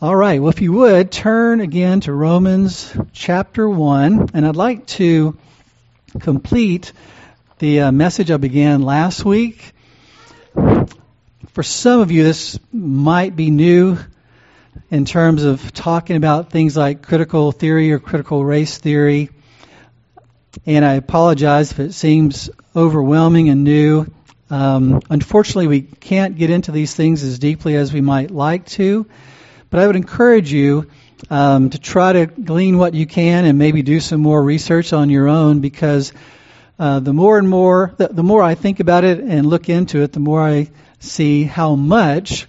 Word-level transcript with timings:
All 0.00 0.14
right, 0.14 0.40
well, 0.40 0.50
if 0.50 0.60
you 0.60 0.70
would, 0.74 1.10
turn 1.10 1.60
again 1.60 1.98
to 2.02 2.12
Romans 2.12 2.96
chapter 3.12 3.68
1, 3.68 4.30
and 4.32 4.46
I'd 4.46 4.54
like 4.54 4.86
to 4.86 5.36
complete 6.20 6.92
the 7.58 7.80
uh, 7.80 7.90
message 7.90 8.30
I 8.30 8.36
began 8.36 8.82
last 8.82 9.24
week. 9.24 9.72
For 10.54 11.64
some 11.64 11.98
of 11.98 12.12
you, 12.12 12.22
this 12.22 12.60
might 12.72 13.34
be 13.34 13.50
new 13.50 13.98
in 14.88 15.04
terms 15.04 15.42
of 15.42 15.72
talking 15.72 16.14
about 16.14 16.52
things 16.52 16.76
like 16.76 17.02
critical 17.02 17.50
theory 17.50 17.90
or 17.90 17.98
critical 17.98 18.44
race 18.44 18.78
theory, 18.78 19.30
and 20.64 20.84
I 20.84 20.92
apologize 20.92 21.72
if 21.72 21.80
it 21.80 21.92
seems 21.92 22.50
overwhelming 22.76 23.48
and 23.48 23.64
new. 23.64 24.06
Um, 24.48 25.02
unfortunately, 25.10 25.66
we 25.66 25.80
can't 25.80 26.38
get 26.38 26.50
into 26.50 26.70
these 26.70 26.94
things 26.94 27.24
as 27.24 27.40
deeply 27.40 27.74
as 27.74 27.92
we 27.92 28.00
might 28.00 28.30
like 28.30 28.66
to. 28.66 29.04
But 29.70 29.80
I 29.80 29.86
would 29.86 29.96
encourage 29.96 30.52
you 30.52 30.88
um, 31.30 31.70
to 31.70 31.78
try 31.78 32.12
to 32.12 32.26
glean 32.26 32.78
what 32.78 32.94
you 32.94 33.06
can 33.06 33.44
and 33.44 33.58
maybe 33.58 33.82
do 33.82 34.00
some 34.00 34.20
more 34.20 34.42
research 34.42 34.92
on 34.92 35.10
your 35.10 35.28
own 35.28 35.60
because 35.60 36.12
uh, 36.78 37.00
the 37.00 37.12
more 37.12 37.38
and 37.38 37.48
more, 37.48 37.92
the, 37.96 38.08
the 38.08 38.22
more 38.22 38.42
I 38.42 38.54
think 38.54 38.80
about 38.80 39.04
it 39.04 39.18
and 39.18 39.46
look 39.46 39.68
into 39.68 40.02
it, 40.02 40.12
the 40.12 40.20
more 40.20 40.40
I 40.40 40.70
see 41.00 41.44
how 41.44 41.74
much 41.74 42.46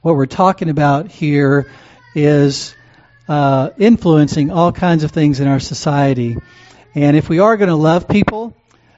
what 0.00 0.16
we're 0.16 0.26
talking 0.26 0.70
about 0.70 1.10
here 1.10 1.70
is 2.14 2.74
uh, 3.28 3.70
influencing 3.78 4.50
all 4.50 4.72
kinds 4.72 5.04
of 5.04 5.10
things 5.10 5.40
in 5.40 5.48
our 5.48 5.60
society. 5.60 6.36
And 6.94 7.16
if 7.16 7.28
we 7.28 7.38
are 7.38 7.56
going 7.56 7.68
to 7.68 7.74
love 7.76 8.08
people 8.08 8.56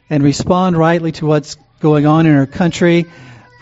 and 0.09 0.23
respond 0.23 0.77
rightly 0.77 1.12
to 1.12 1.27
what's 1.27 1.57
going 1.80 2.07
on 2.07 2.27
in 2.27 2.34
our 2.37 2.46
country, 2.46 3.07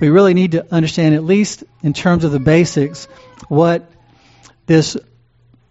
we 0.01 0.09
really 0.09 0.34
need 0.34 0.53
to 0.53 0.73
understand, 0.73 1.15
at 1.15 1.25
least 1.25 1.65
in 1.83 1.93
terms 1.93 2.25
of 2.25 2.33
the 2.33 2.41
basics, 2.41 3.09
what 3.48 3.91
this 4.66 4.97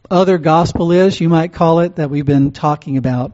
other 0.10 0.38
gospel 0.38 0.92
is, 0.92 1.20
you 1.20 1.30
might 1.30 1.54
call 1.54 1.80
it, 1.80 1.96
that 1.96 2.10
we've 2.10 2.26
been 2.26 2.52
talking 2.52 2.98
about. 2.98 3.34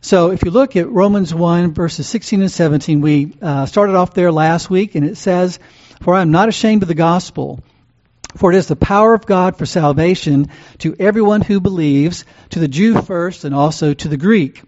So 0.00 0.30
if 0.30 0.44
you 0.44 0.50
look 0.50 0.76
at 0.76 0.90
Romans 0.90 1.34
1, 1.34 1.72
verses 1.72 2.06
16 2.06 2.42
and 2.42 2.50
17, 2.50 3.00
we 3.00 3.36
uh, 3.40 3.66
started 3.66 3.94
off 3.94 4.14
there 4.14 4.32
last 4.32 4.68
week, 4.68 4.94
and 4.94 5.04
it 5.04 5.16
says, 5.16 5.58
For 6.02 6.14
I 6.14 6.22
am 6.22 6.30
not 6.30 6.48
ashamed 6.48 6.82
of 6.82 6.88
the 6.88 6.94
gospel, 6.94 7.60
for 8.36 8.52
it 8.52 8.56
is 8.56 8.68
the 8.68 8.76
power 8.76 9.14
of 9.14 9.26
God 9.26 9.56
for 9.56 9.66
salvation 9.66 10.48
to 10.78 10.94
everyone 10.98 11.40
who 11.40 11.60
believes, 11.60 12.24
to 12.50 12.58
the 12.58 12.68
Jew 12.68 13.00
first, 13.00 13.44
and 13.44 13.54
also 13.54 13.94
to 13.94 14.08
the 14.08 14.16
Greek. 14.16 14.62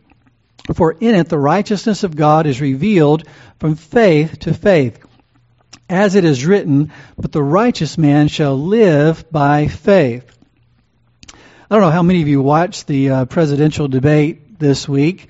For 0.74 0.92
in 0.92 1.14
it 1.14 1.28
the 1.28 1.38
righteousness 1.38 2.02
of 2.02 2.16
God 2.16 2.46
is 2.46 2.60
revealed 2.60 3.24
from 3.58 3.76
faith 3.76 4.40
to 4.40 4.54
faith 4.54 4.98
as 5.88 6.14
it 6.14 6.24
is 6.24 6.44
written, 6.44 6.92
but 7.16 7.32
the 7.32 7.42
righteous 7.42 7.96
man 7.96 8.28
shall 8.28 8.58
live 8.58 9.30
by 9.30 9.68
faith. 9.68 10.24
I 11.32 11.74
don't 11.74 11.80
know 11.80 11.90
how 11.90 12.02
many 12.02 12.22
of 12.22 12.28
you 12.28 12.42
watched 12.42 12.86
the 12.86 13.10
uh, 13.10 13.24
presidential 13.24 13.88
debate 13.88 14.58
this 14.58 14.88
week, 14.88 15.28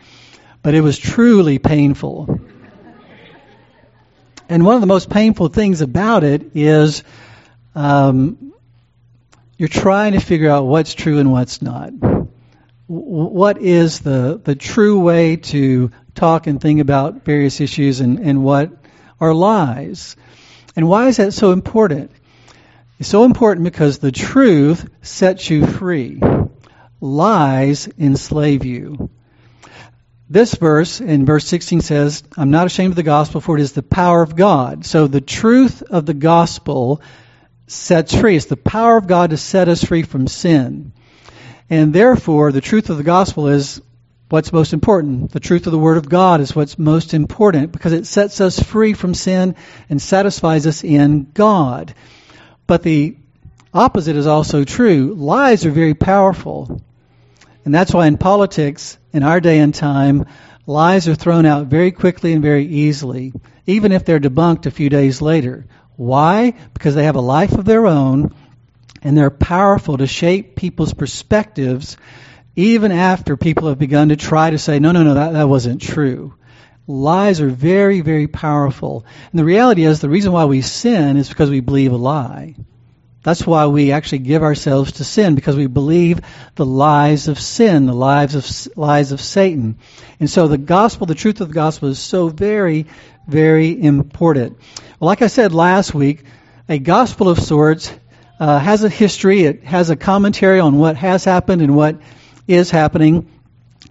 but 0.63 0.75
it 0.75 0.81
was 0.81 0.99
truly 0.99 1.59
painful. 1.59 2.41
And 4.49 4.65
one 4.65 4.77
of 4.77 4.81
the 4.81 4.87
most 4.87 5.11
painful 5.11 5.49
things 5.49 5.81
about 5.81 6.25
it 6.25 6.53
is 6.55 7.03
um, 7.75 8.55
you're 9.59 9.69
trying 9.69 10.13
to 10.13 10.21
figure 10.21 10.51
out 10.51 10.67
what's 10.67 10.95
true 10.95 11.19
and 11.19 11.33
what's 11.33 11.63
not. 11.63 11.91
What 12.87 13.59
is 13.59 14.01
the, 14.01 14.41
the 14.43 14.55
true 14.55 15.01
way 15.01 15.37
to 15.37 15.91
talk 16.15 16.47
and 16.47 16.61
think 16.61 16.81
about 16.81 17.25
various 17.25 17.61
issues 17.61 18.01
and, 18.01 18.21
and 18.21 18.45
what 18.45 18.71
are 19.21 19.35
lies? 19.35 20.17
And 20.77 20.89
why 20.89 21.09
is 21.09 21.17
that 21.17 21.33
so 21.33 21.53
important? 21.53 22.11
It's 22.99 23.09
so 23.09 23.25
important 23.25 23.65
because 23.65 23.99
the 23.99 24.13
truth 24.13 24.89
sets 25.03 25.51
you 25.51 25.67
free. 25.67 26.21
Lies 27.01 27.89
enslave 27.99 28.65
you. 28.65 29.11
This 30.29 30.55
verse 30.55 31.01
in 31.01 31.25
verse 31.25 31.47
16 31.47 31.81
says, 31.83 32.25
I'm 32.37 32.51
not 32.51 32.67
ashamed 32.67 32.93
of 32.93 32.97
the 32.97 33.03
gospel, 33.03 33.41
for 33.41 33.57
it 33.57 33.61
is 33.61 33.73
the 33.73 33.83
power 33.83 34.23
of 34.23 34.35
God. 34.35 34.85
So 34.85 35.07
the 35.07 35.21
truth 35.21 35.83
of 35.83 36.05
the 36.05 36.15
gospel 36.15 37.01
sets 37.69 38.15
free. 38.15 38.37
It's 38.37 38.47
the 38.47 38.57
power 38.57 38.97
of 38.97 39.07
God 39.07 39.31
to 39.31 39.37
set 39.37 39.69
us 39.69 39.85
free 39.85 40.03
from 40.03 40.27
sin. 40.27 40.93
And 41.71 41.93
therefore, 41.93 42.53
the 42.53 42.61
truth 42.61 42.91
of 42.91 42.97
the 42.97 43.03
gospel 43.03 43.49
is 43.49 43.81
what's 44.29 44.53
most 44.53 44.73
important. 44.73 45.31
The 45.31 45.41
truth 45.41 45.67
of 45.67 45.73
the 45.73 45.79
Word 45.79 45.97
of 45.97 46.09
God 46.09 46.41
is 46.41 46.55
what's 46.55 46.79
most 46.79 47.15
important 47.15 47.73
because 47.73 47.93
it 47.93 48.07
sets 48.07 48.41
us 48.41 48.59
free 48.59 48.93
from 48.93 49.15
sin 49.15 49.57
and 49.89 50.01
satisfies 50.01 50.67
us 50.67 50.85
in 50.85 51.31
God. 51.33 51.95
But 52.67 52.83
the 52.83 53.17
opposite 53.73 54.17
is 54.17 54.27
also 54.27 54.65
true. 54.65 55.15
Lies 55.17 55.65
are 55.67 55.71
very 55.71 55.95
powerful. 55.95 56.83
And 57.65 57.75
that's 57.75 57.95
why 57.95 58.07
in 58.07 58.17
politics, 58.17 58.99
in 59.13 59.23
our 59.23 59.41
day 59.41 59.59
and 59.59 59.75
time, 59.75 60.27
lies 60.67 61.09
are 61.09 61.15
thrown 61.15 61.47
out 61.47 61.67
very 61.67 61.93
quickly 61.93 62.33
and 62.33 62.43
very 62.43 62.67
easily, 62.67 63.33
even 63.67 63.93
if 63.93 64.05
they're 64.05 64.21
debunked 64.21 64.67
a 64.67 64.71
few 64.71 64.89
days 64.89 65.23
later. 65.23 65.67
Why? 65.97 66.55
Because 66.75 66.95
they 66.95 67.05
have 67.05 67.17
a 67.17 67.21
life 67.21 67.53
of 67.53 67.65
their 67.65 67.87
own 67.87 68.35
and 69.03 69.17
they're 69.17 69.31
powerful 69.31 69.99
to 69.99 70.07
shape 70.07 70.57
people's 70.57 70.95
perspectives 70.95 71.97
even 72.57 72.91
after 72.91 73.37
people 73.37 73.69
have 73.69 73.79
begun 73.79 74.09
to 74.09 74.17
try 74.17 74.51
to 74.51 74.59
say, 74.59 74.79
no, 74.79 74.93
no, 74.93 75.03
no, 75.03 75.15
that, 75.15 75.35
that 75.35 75.49
wasn't 75.49 75.83
true. 75.83 76.35
Lies 76.87 77.41
are 77.41 77.51
very, 77.51 78.01
very 78.01 78.27
powerful. 78.27 79.05
And 79.31 79.39
the 79.39 79.45
reality 79.45 79.85
is, 79.85 80.01
the 80.01 80.09
reason 80.09 80.33
why 80.33 80.47
we 80.47 80.63
sin 80.63 81.19
is 81.19 81.29
because 81.29 81.51
we 81.51 81.61
believe 81.61 81.93
a 81.93 81.97
lie. 81.97 82.55
That's 83.23 83.45
why 83.45 83.67
we 83.67 83.91
actually 83.91 84.21
give 84.21 84.45
ourselves 84.45 84.93
to 84.93 85.05
sin 85.05 85.35
because 85.35 85.57
we 85.57 85.67
believe 85.67 86.21
the 86.55 86.65
lies 86.65 87.27
of 87.27 87.41
sin, 87.41 87.87
the 87.87 87.93
lies 87.93 88.37
of 88.37 88.77
lies 88.77 89.11
of 89.11 89.21
Satan. 89.21 89.79
And 90.21 90.31
so 90.31 90.47
the 90.47 90.59
gospel, 90.59 91.09
the 91.09 91.17
truth 91.17 91.41
of 91.41 91.49
the 91.49 91.55
gospel 91.55 91.89
is 91.89 91.99
so 91.99 92.29
very, 92.29 92.87
very 93.27 93.83
important. 93.83 94.59
Well, 95.01 95.09
like 95.09 95.23
I 95.23 95.27
said 95.27 95.53
last 95.53 95.93
week, 95.93 96.23
a 96.69 96.79
gospel 96.79 97.29
of 97.29 97.41
sorts 97.41 97.93
uh, 98.39 98.61
has 98.61 98.85
a 98.85 98.89
history. 98.89 99.43
It 99.43 99.65
has 99.65 99.91
a 99.91 99.97
commentary 99.97 100.61
on 100.61 100.79
what 100.79 100.97
has 100.97 101.25
happened 101.25 101.63
and 101.63 101.75
what 101.75 102.01
is 102.47 102.71
happening. 102.71 103.29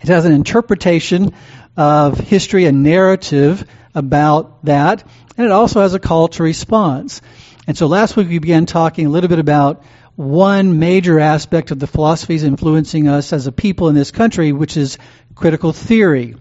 It 0.01 0.07
has 0.07 0.25
an 0.25 0.31
interpretation 0.31 1.33
of 1.77 2.19
history 2.19 2.65
and 2.65 2.83
narrative 2.83 3.65
about 3.93 4.65
that, 4.65 5.03
and 5.37 5.45
it 5.45 5.51
also 5.51 5.81
has 5.81 5.93
a 5.93 5.99
call 5.99 6.27
to 6.29 6.43
response. 6.43 7.21
And 7.67 7.77
so 7.77 7.87
last 7.87 8.15
week 8.15 8.29
we 8.29 8.39
began 8.39 8.65
talking 8.65 9.07
a 9.07 9.09
little 9.09 9.29
bit 9.29 9.39
about 9.39 9.83
one 10.15 10.79
major 10.79 11.19
aspect 11.19 11.71
of 11.71 11.79
the 11.79 11.87
philosophies 11.87 12.43
influencing 12.43 13.07
us 13.07 13.33
as 13.33 13.47
a 13.47 13.51
people 13.51 13.89
in 13.89 13.95
this 13.95 14.11
country, 14.11 14.51
which 14.51 14.77
is 14.77 14.97
critical 15.33 15.73
theory. 15.73 16.35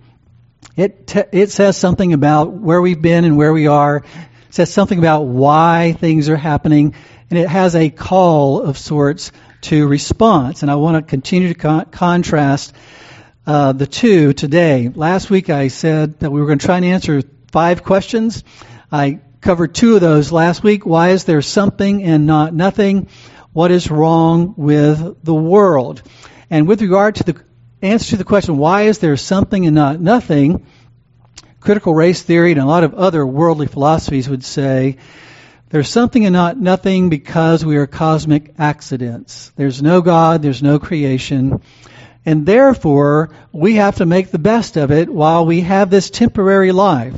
It, 0.77 1.07
te- 1.07 1.25
it 1.33 1.51
says 1.51 1.77
something 1.77 2.13
about 2.13 2.53
where 2.53 2.81
we've 2.81 3.01
been 3.01 3.25
and 3.25 3.37
where 3.37 3.53
we 3.53 3.67
are. 3.67 3.99
It 3.99 4.55
says 4.55 4.73
something 4.73 4.99
about 4.99 5.23
why 5.23 5.97
things 5.99 6.29
are 6.29 6.37
happening, 6.37 6.95
and 7.31 7.39
it 7.39 7.49
has 7.49 7.75
a 7.75 7.91
call 7.91 8.63
of 8.63 8.79
sorts 8.79 9.33
to 9.65 9.87
response. 9.87 10.63
And 10.63 10.71
I 10.71 10.77
want 10.77 10.97
to 10.97 11.03
continue 11.03 11.49
to 11.49 11.55
con- 11.55 11.87
contrast 11.87 12.75
uh, 13.47 13.73
the 13.73 13.87
two 13.87 14.33
today. 14.33 14.91
Last 14.95 15.31
week 15.31 15.51
I 15.51 15.69
said 15.69 16.21
that 16.21 16.31
we 16.31 16.41
were 16.41 16.47
going 16.47 16.59
to 16.59 16.67
try 16.67 16.77
and 16.77 16.85
answer 16.85 17.23
five 17.53 17.85
questions. 17.85 18.45
I 18.91 19.21
covered 19.41 19.75
two 19.75 19.95
of 19.95 20.01
those 20.01 20.33
last 20.33 20.63
week. 20.63 20.87
Why 20.87 21.11
is 21.11 21.25
there 21.25 21.43
something 21.43 22.03
and 22.03 22.27
not 22.27 22.55
nothing? 22.55 23.09
What 23.53 23.71
is 23.71 23.91
wrong 23.91 24.55
with 24.57 25.23
the 25.23 25.35
world? 25.35 26.03
And 26.51 26.67
with 26.67 26.81
regard 26.81 27.17
to 27.17 27.25
the 27.25 27.41
answer 27.83 28.11
to 28.11 28.17
the 28.17 28.25
question, 28.25 28.57
why 28.57 28.83
is 28.83 28.99
there 28.99 29.17
something 29.17 29.67
and 29.67 29.75
not 29.75 30.01
nothing? 30.01 30.67
Critical 31.61 31.95
race 31.95 32.23
theory 32.23 32.53
and 32.53 32.61
a 32.61 32.67
lot 32.67 32.85
of 32.85 32.95
other 32.95 33.27
worldly 33.27 33.67
philosophies 33.67 34.29
would 34.29 34.45
say 34.45 34.99
there's 35.75 35.89
something 35.89 36.25
and 36.25 36.33
not 36.33 36.57
nothing 36.57 37.09
because 37.09 37.65
we 37.65 37.79
are 37.79 37.89
cosmic 37.89 38.55
accidents. 38.61 39.51
There's 39.57 39.83
no 39.83 40.03
God, 40.03 40.41
there's 40.41 40.63
no 40.63 40.79
creation. 40.79 41.63
And 42.25 42.47
therefore, 42.47 43.35
we 43.51 43.75
have 43.75 43.97
to 43.97 44.07
make 44.07 44.31
the 44.31 44.39
best 44.39 44.77
of 44.77 44.93
it 44.93 45.09
while 45.09 45.45
we 45.45 45.63
have 45.63 45.91
this 45.91 46.11
temporary 46.11 46.71
life. 46.71 47.17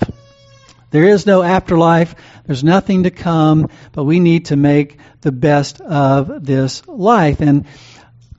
There 0.91 1.05
is 1.05 1.26
no 1.26 1.43
afterlife. 1.43 2.14
There's 2.47 2.64
nothing 2.64 3.03
to 3.03 3.11
come, 3.11 3.69
but 3.93 4.05
we 4.05 4.20
need 4.20 4.47
to 4.47 4.56
make 4.56 4.97
the 5.20 5.32
best 5.32 5.82
of 5.82 6.43
this 6.43 6.88
life. 6.88 7.43
And 7.43 7.67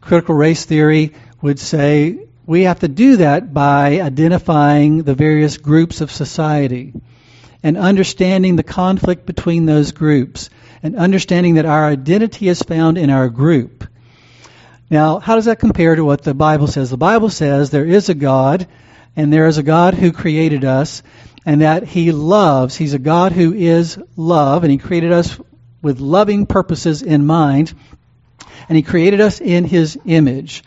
critical 0.01 0.33
race 0.33 0.65
theory 0.65 1.13
would 1.43 1.59
say 1.59 2.25
we 2.43 2.63
have 2.63 2.79
to 2.79 2.87
do 2.87 3.17
that 3.17 3.53
by 3.53 4.01
identifying 4.01 5.03
the 5.03 5.13
various 5.13 5.57
groups 5.57 6.01
of 6.01 6.11
society 6.11 6.95
and 7.63 7.77
understanding 7.77 8.56
the 8.56 8.63
conflict 8.63 9.25
between 9.25 9.65
those 9.65 9.92
groups 9.92 10.50
and 10.83 10.95
understanding 10.95 11.56
that 11.56 11.65
our 11.65 11.86
identity 11.86 12.48
is 12.48 12.62
found 12.62 12.98
in 12.98 13.09
our 13.09 13.30
group. 13.30 13.88
Now, 14.89 15.19
how 15.19 15.36
does 15.36 15.45
that 15.45 15.59
compare 15.59 15.95
to 15.95 16.06
what 16.06 16.24
the 16.24 16.33
Bible 16.33 16.68
says? 16.68 16.89
The 16.89 16.98
Bible 16.98 17.30
says 17.30 17.69
there 17.69 17.86
is 17.86 18.09
a 18.09 18.13
God, 18.13 18.68
and 19.15 19.33
there 19.33 19.48
is 19.48 19.57
a 19.57 19.63
God 19.63 19.95
who 19.95 20.12
created 20.12 20.63
us, 20.63 21.04
and 21.45 21.62
that 21.62 21.83
He 21.83 22.12
loves. 22.12 22.75
He's 22.75 22.94
a 22.94 23.00
God 23.00 23.31
who 23.31 23.54
is 23.54 24.00
love, 24.15 24.63
and 24.63 24.71
He 24.71 24.77
created 24.77 25.12
us 25.12 25.38
with 25.81 26.00
loving 26.00 26.45
purposes 26.45 27.01
in 27.01 27.25
mind. 27.25 27.74
and 28.69 28.75
He 28.75 28.83
created 28.83 29.19
us 29.19 29.42
in 29.42 29.65
His 29.65 30.00
image. 30.06 30.63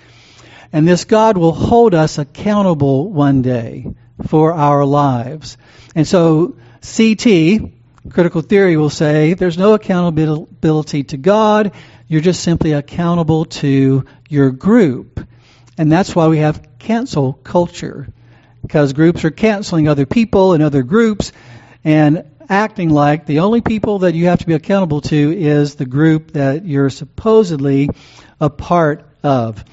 And 0.72 0.86
this 0.86 1.04
God 1.04 1.36
will 1.36 1.52
hold 1.52 1.94
us 1.94 2.18
accountable 2.18 3.10
one 3.10 3.42
day 3.42 3.86
for 4.30 4.52
our 4.52 4.84
lives. 4.84 5.58
And 5.96 6.06
so 6.06 6.54
CT, 6.82 7.72
critical 8.10 8.42
theory, 8.42 8.76
will 8.76 8.88
say 8.88 9.34
there's 9.34 9.58
no 9.58 9.74
accountability 9.74 11.02
to 11.02 11.16
God. 11.16 11.72
You're 12.06 12.20
just 12.20 12.44
simply 12.44 12.70
accountable 12.72 13.46
to 13.46 14.04
your 14.28 14.52
group. 14.52 15.26
And 15.76 15.90
that's 15.90 16.14
why 16.14 16.28
we 16.28 16.38
have 16.38 16.64
cancel 16.78 17.32
culture. 17.32 18.06
Because 18.62 18.92
groups 18.92 19.24
are 19.24 19.32
canceling 19.32 19.88
other 19.88 20.06
people 20.06 20.52
and 20.52 20.62
other 20.62 20.84
groups 20.84 21.32
and 21.82 22.24
acting 22.48 22.90
like 22.90 23.26
the 23.26 23.40
only 23.40 23.62
people 23.62 24.00
that 24.00 24.14
you 24.14 24.26
have 24.26 24.38
to 24.38 24.46
be 24.46 24.54
accountable 24.54 25.00
to 25.00 25.36
is 25.36 25.74
the 25.74 25.86
group 25.86 26.34
that 26.34 26.64
you're 26.64 26.90
supposedly 26.90 27.90
a 28.40 28.48
part 28.48 29.04
of. 29.24 29.64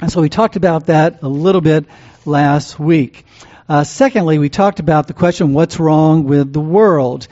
And 0.00 0.10
so 0.10 0.20
we 0.20 0.28
talked 0.28 0.56
about 0.56 0.86
that 0.86 1.22
a 1.22 1.28
little 1.28 1.60
bit 1.60 1.84
last 2.26 2.80
week. 2.80 3.24
Uh, 3.72 3.84
secondly, 3.84 4.38
we 4.38 4.50
talked 4.50 4.80
about 4.80 5.06
the 5.06 5.14
question 5.14 5.54
what's 5.54 5.80
wrong 5.80 6.24
with 6.24 6.52
the 6.52 6.60
world? 6.60 7.26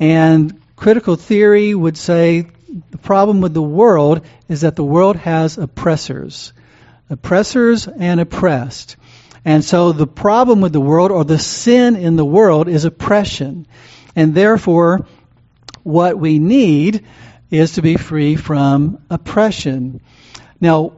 And 0.00 0.60
critical 0.74 1.14
theory 1.14 1.72
would 1.72 1.96
say 1.96 2.48
the 2.90 2.98
problem 2.98 3.40
with 3.40 3.54
the 3.54 3.62
world 3.62 4.26
is 4.48 4.62
that 4.62 4.74
the 4.74 4.82
world 4.82 5.14
has 5.14 5.56
oppressors, 5.56 6.52
oppressors 7.08 7.86
and 7.86 8.18
oppressed. 8.18 8.96
And 9.44 9.64
so 9.64 9.92
the 9.92 10.08
problem 10.08 10.60
with 10.60 10.72
the 10.72 10.80
world 10.80 11.12
or 11.12 11.24
the 11.24 11.38
sin 11.38 11.94
in 11.94 12.16
the 12.16 12.24
world 12.24 12.66
is 12.66 12.84
oppression. 12.84 13.64
And 14.16 14.34
therefore, 14.34 15.06
what 15.84 16.18
we 16.18 16.40
need 16.40 17.04
is 17.52 17.74
to 17.74 17.82
be 17.82 17.96
free 17.96 18.34
from 18.34 18.98
oppression. 19.10 20.00
Now, 20.60 20.94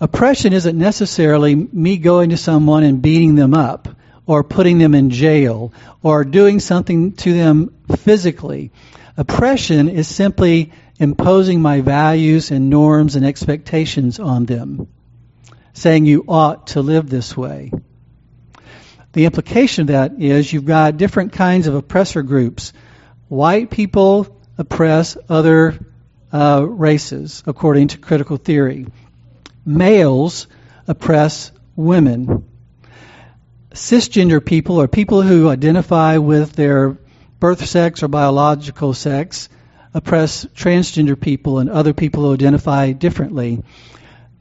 oppression 0.00 0.52
isn't 0.52 0.76
necessarily 0.76 1.54
me 1.54 1.96
going 1.96 2.28
to 2.28 2.36
someone 2.36 2.82
and 2.82 3.00
beating 3.00 3.36
them 3.36 3.54
up 3.54 3.88
or 4.26 4.44
putting 4.44 4.78
them 4.78 4.94
in 4.94 5.10
jail 5.10 5.72
or 6.02 6.24
doing 6.24 6.60
something 6.60 7.12
to 7.12 7.32
them 7.32 7.74
physically. 7.96 8.70
Oppression 9.16 9.88
is 9.88 10.08
simply 10.08 10.72
imposing 10.98 11.60
my 11.60 11.80
values 11.80 12.50
and 12.50 12.70
norms 12.70 13.16
and 13.16 13.26
expectations 13.26 14.20
on 14.20 14.46
them, 14.46 14.88
saying 15.72 16.06
you 16.06 16.24
ought 16.28 16.68
to 16.68 16.82
live 16.82 17.08
this 17.08 17.36
way. 17.36 17.72
The 19.12 19.26
implication 19.26 19.82
of 19.82 19.86
that 19.88 20.20
is 20.20 20.52
you've 20.52 20.64
got 20.64 20.96
different 20.96 21.32
kinds 21.32 21.66
of 21.66 21.74
oppressor 21.74 22.22
groups. 22.22 22.72
White 23.28 23.70
people 23.70 24.40
oppress 24.56 25.16
other 25.28 25.78
uh, 26.32 26.64
races, 26.66 27.42
according 27.46 27.88
to 27.88 27.98
critical 27.98 28.38
theory. 28.38 28.86
Males 29.66 30.46
oppress 30.88 31.52
women. 31.76 32.48
Cisgender 33.74 34.44
people, 34.44 34.80
or 34.80 34.88
people 34.88 35.22
who 35.22 35.48
identify 35.48 36.18
with 36.18 36.52
their 36.52 36.96
birth 37.40 37.64
sex 37.66 38.02
or 38.02 38.08
biological 38.08 38.94
sex, 38.94 39.48
oppress 39.94 40.44
transgender 40.44 41.20
people 41.20 41.58
and 41.58 41.68
other 41.68 41.92
people 41.92 42.22
who 42.22 42.34
identify 42.34 42.92
differently. 42.92 43.62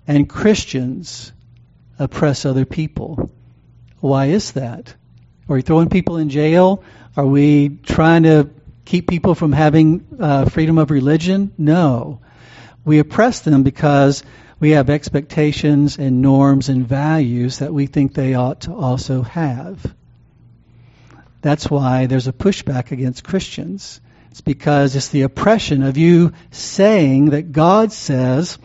And 0.07 0.29
Christians 0.29 1.31
oppress 1.99 2.45
other 2.45 2.65
people. 2.65 3.31
Why 3.99 4.27
is 4.27 4.53
that? 4.53 4.93
Are 5.47 5.55
we 5.55 5.61
throwing 5.61 5.89
people 5.89 6.17
in 6.17 6.29
jail? 6.29 6.83
Are 7.15 7.25
we 7.25 7.69
trying 7.69 8.23
to 8.23 8.49
keep 8.85 9.07
people 9.07 9.35
from 9.35 9.51
having 9.51 10.05
uh, 10.19 10.45
freedom 10.45 10.77
of 10.77 10.91
religion? 10.91 11.53
No. 11.57 12.21
We 12.83 12.99
oppress 12.99 13.41
them 13.41 13.63
because 13.63 14.23
we 14.61 14.71
have 14.71 14.91
expectations 14.91 15.97
and 15.97 16.21
norms 16.21 16.69
and 16.69 16.87
values 16.87 17.59
that 17.59 17.73
we 17.73 17.87
think 17.87 18.13
they 18.13 18.35
ought 18.35 18.61
to 18.61 18.73
also 18.73 19.23
have. 19.23 19.83
That's 21.41 21.67
why 21.67 22.05
there's 22.05 22.27
a 22.27 22.33
pushback 22.33 22.91
against 22.91 23.23
Christians. 23.23 23.99
It's 24.29 24.41
because 24.41 24.95
it's 24.95 25.09
the 25.09 25.23
oppression 25.23 25.81
of 25.81 25.97
you 25.97 26.33
saying 26.51 27.31
that 27.31 27.51
God 27.51 27.91
says 27.91 28.59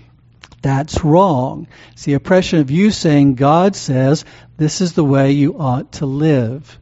that's 0.61 1.03
wrong. 1.03 1.67
It's 1.93 2.05
the 2.05 2.15
oppression 2.15 2.59
of 2.59 2.71
you 2.71 2.91
saying 2.91 3.37
God 3.37 3.75
says 3.75 4.27
this 4.59 4.83
is 4.83 4.93
the 4.93 5.05
way 5.05 5.33
you 5.33 5.59
ought 5.59 5.93
to 5.93 6.07
live. 6.07 6.79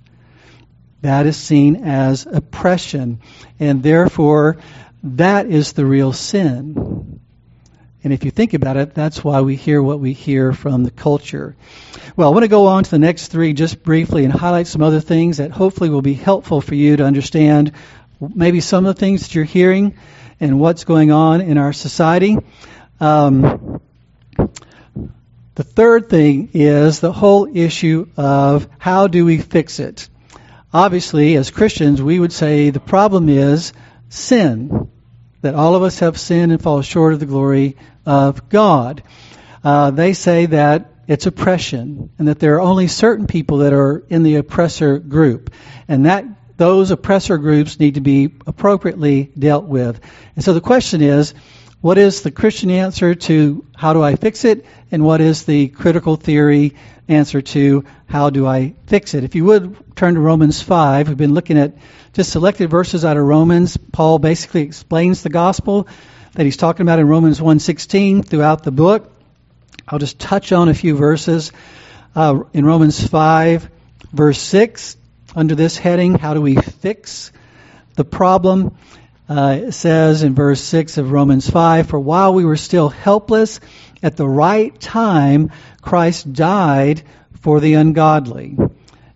That 1.03 1.27
is 1.27 1.37
seen 1.37 1.85
as 1.85 2.27
oppression. 2.27 3.21
And 3.61 3.81
therefore, 3.81 4.57
that 5.05 5.47
is 5.47 5.73
the 5.73 5.87
real 5.87 6.13
sin. 6.13 6.94
And 8.05 8.13
if 8.13 8.25
you 8.25 8.31
think 8.31 8.53
about 8.53 8.77
it, 8.77 8.95
that's 8.95 9.25
why 9.25 9.41
we 9.41 9.57
hear 9.57 9.83
what 9.83 9.99
we 9.99 10.13
hear 10.13 10.53
from 10.53 10.85
the 10.85 10.91
culture. 10.91 11.57
Well, 12.17 12.29
I 12.29 12.33
want 12.33 12.45
to 12.45 12.49
go 12.49 12.67
on 12.67 12.85
to 12.85 12.91
the 12.91 12.99
next 12.99 13.29
three 13.29 13.55
just 13.55 13.83
briefly 13.83 14.25
and 14.25 14.33
highlight 14.33 14.67
some 14.67 14.83
other 14.83 15.01
things 15.01 15.39
that 15.39 15.51
hopefully 15.51 15.89
will 15.89 16.03
be 16.03 16.13
helpful 16.13 16.61
for 16.61 16.75
you 16.75 16.99
to 16.99 17.05
understand 17.05 17.73
maybe 18.21 18.61
some 18.61 18.85
of 18.85 18.95
the 18.95 19.01
things 19.01 19.23
that 19.23 19.35
you're 19.35 19.45
hearing 19.45 19.97
and 20.39 20.61
what's 20.61 20.85
going 20.85 21.11
on 21.13 21.41
in 21.41 21.57
our 21.57 21.73
society. 21.73 22.37
Um, 23.01 23.81
the 25.55 25.65
third 25.65 26.11
thing 26.11 26.51
is 26.53 27.01
the 27.01 27.13
whole 27.13 27.49
issue 27.57 28.09
of 28.19 28.69
how 28.79 29.07
do 29.07 29.25
we 29.25 29.39
fix 29.39 29.81
it? 29.81 30.09
Obviously, 30.75 31.37
as 31.37 31.51
Christians, 31.51 32.03
we 32.03 32.19
would 32.19 32.33
say 32.33 32.69
the 32.69 32.81
problem 32.81 33.31
is 33.31 33.73
sin, 34.11 34.91
that 35.45 35.55
all 35.55 35.75
of 35.75 35.83
us 35.83 35.99
have 35.99 36.19
sinned 36.19 36.53
and 36.53 36.63
fall 36.63 36.81
short 36.81 37.13
of 37.13 37.21
the 37.21 37.27
glory 37.27 37.77
of 38.07 38.49
God. 38.49 39.03
Uh, 39.63 39.91
they 39.91 40.15
say 40.15 40.47
that 40.47 40.91
it's 41.07 41.27
oppression 41.27 42.09
and 42.19 42.29
that 42.29 42.39
there 42.39 42.55
are 42.57 42.61
only 42.63 42.89
certain 42.89 43.27
people 43.27 43.59
that 43.59 43.75
are 43.75 44.03
in 44.09 44.23
the 44.23 44.37
oppressor 44.37 44.99
group. 44.99 45.53
And 45.87 46.07
that 46.07 46.25
those 46.57 46.91
oppressor 46.91 47.37
groups 47.37 47.79
need 47.79 47.95
to 47.95 48.01
be 48.01 48.35
appropriately 48.47 49.31
dealt 49.39 49.67
with. 49.67 50.01
And 50.35 50.43
so 50.43 50.55
the 50.55 50.63
question 50.63 51.03
is, 51.03 51.35
what 51.85 51.99
is 51.99 52.23
the 52.23 52.31
Christian 52.31 52.71
answer 52.71 53.15
to 53.15 53.63
how 53.77 53.93
do 53.93 54.03
I 54.03 54.17
fix 54.17 54.47
it? 54.47 54.65
And 54.91 55.05
what 55.05 55.21
is 55.21 55.45
the 55.45 55.69
critical 55.69 56.17
theory 56.17 56.77
answer 57.09 57.43
to 57.43 57.85
how 58.07 58.31
do 58.31 58.47
I 58.47 58.73
fix 58.87 59.13
it? 59.13 59.23
If 59.23 59.35
you 59.35 59.45
would 59.45 59.95
turn 59.95 60.15
to 60.15 60.21
Romans 60.21 60.63
5, 60.63 61.09
we've 61.09 61.19
been 61.19 61.35
looking 61.35 61.59
at 61.59 61.75
just 62.15 62.33
selected 62.33 62.71
verses 62.71 63.05
out 63.05 63.19
of 63.19 63.25
Romans. 63.25 63.77
Paul 63.77 64.19
basically 64.19 64.63
explains 64.63 65.23
the 65.23 65.29
gospel 65.29 65.87
that 66.33 66.45
he's 66.45 66.57
talking 66.57 66.81
about 66.81 67.01
in 67.01 67.07
Romans 67.07 67.39
1:16 67.39 68.23
throughout 68.23 68.63
the 68.63 68.73
book. 68.73 69.13
I'll 69.87 69.99
just 69.99 70.19
touch 70.19 70.53
on 70.53 70.71
a 70.71 70.75
few 70.75 70.97
verses. 70.97 71.53
Uh, 72.17 72.45
in 72.55 72.65
Romans 72.65 73.07
5, 73.07 73.69
verse 74.11 74.41
6, 74.41 74.97
under 75.37 75.55
this 75.55 75.77
heading, 75.77 76.15
how 76.15 76.33
do 76.33 76.41
we 76.41 76.57
fix 76.57 77.31
the 77.97 78.07
problem? 78.07 78.75
Uh, 79.29 79.59
it 79.63 79.73
says 79.73 80.23
in 80.23 80.35
verse 80.35 80.61
6 80.61 80.99
of 80.99 81.11
Romans 81.11 81.49
5 81.49 81.89
For 81.89 81.99
while 81.99 82.35
we 82.35 82.45
were 82.45 82.57
still 82.57 82.91
helpless, 82.91 83.59
at 84.03 84.17
the 84.17 84.29
right 84.29 84.79
time, 84.79 85.51
Christ 85.81 86.31
died 86.33 87.03
for 87.41 87.61
the 87.61 87.75
ungodly. 87.75 88.59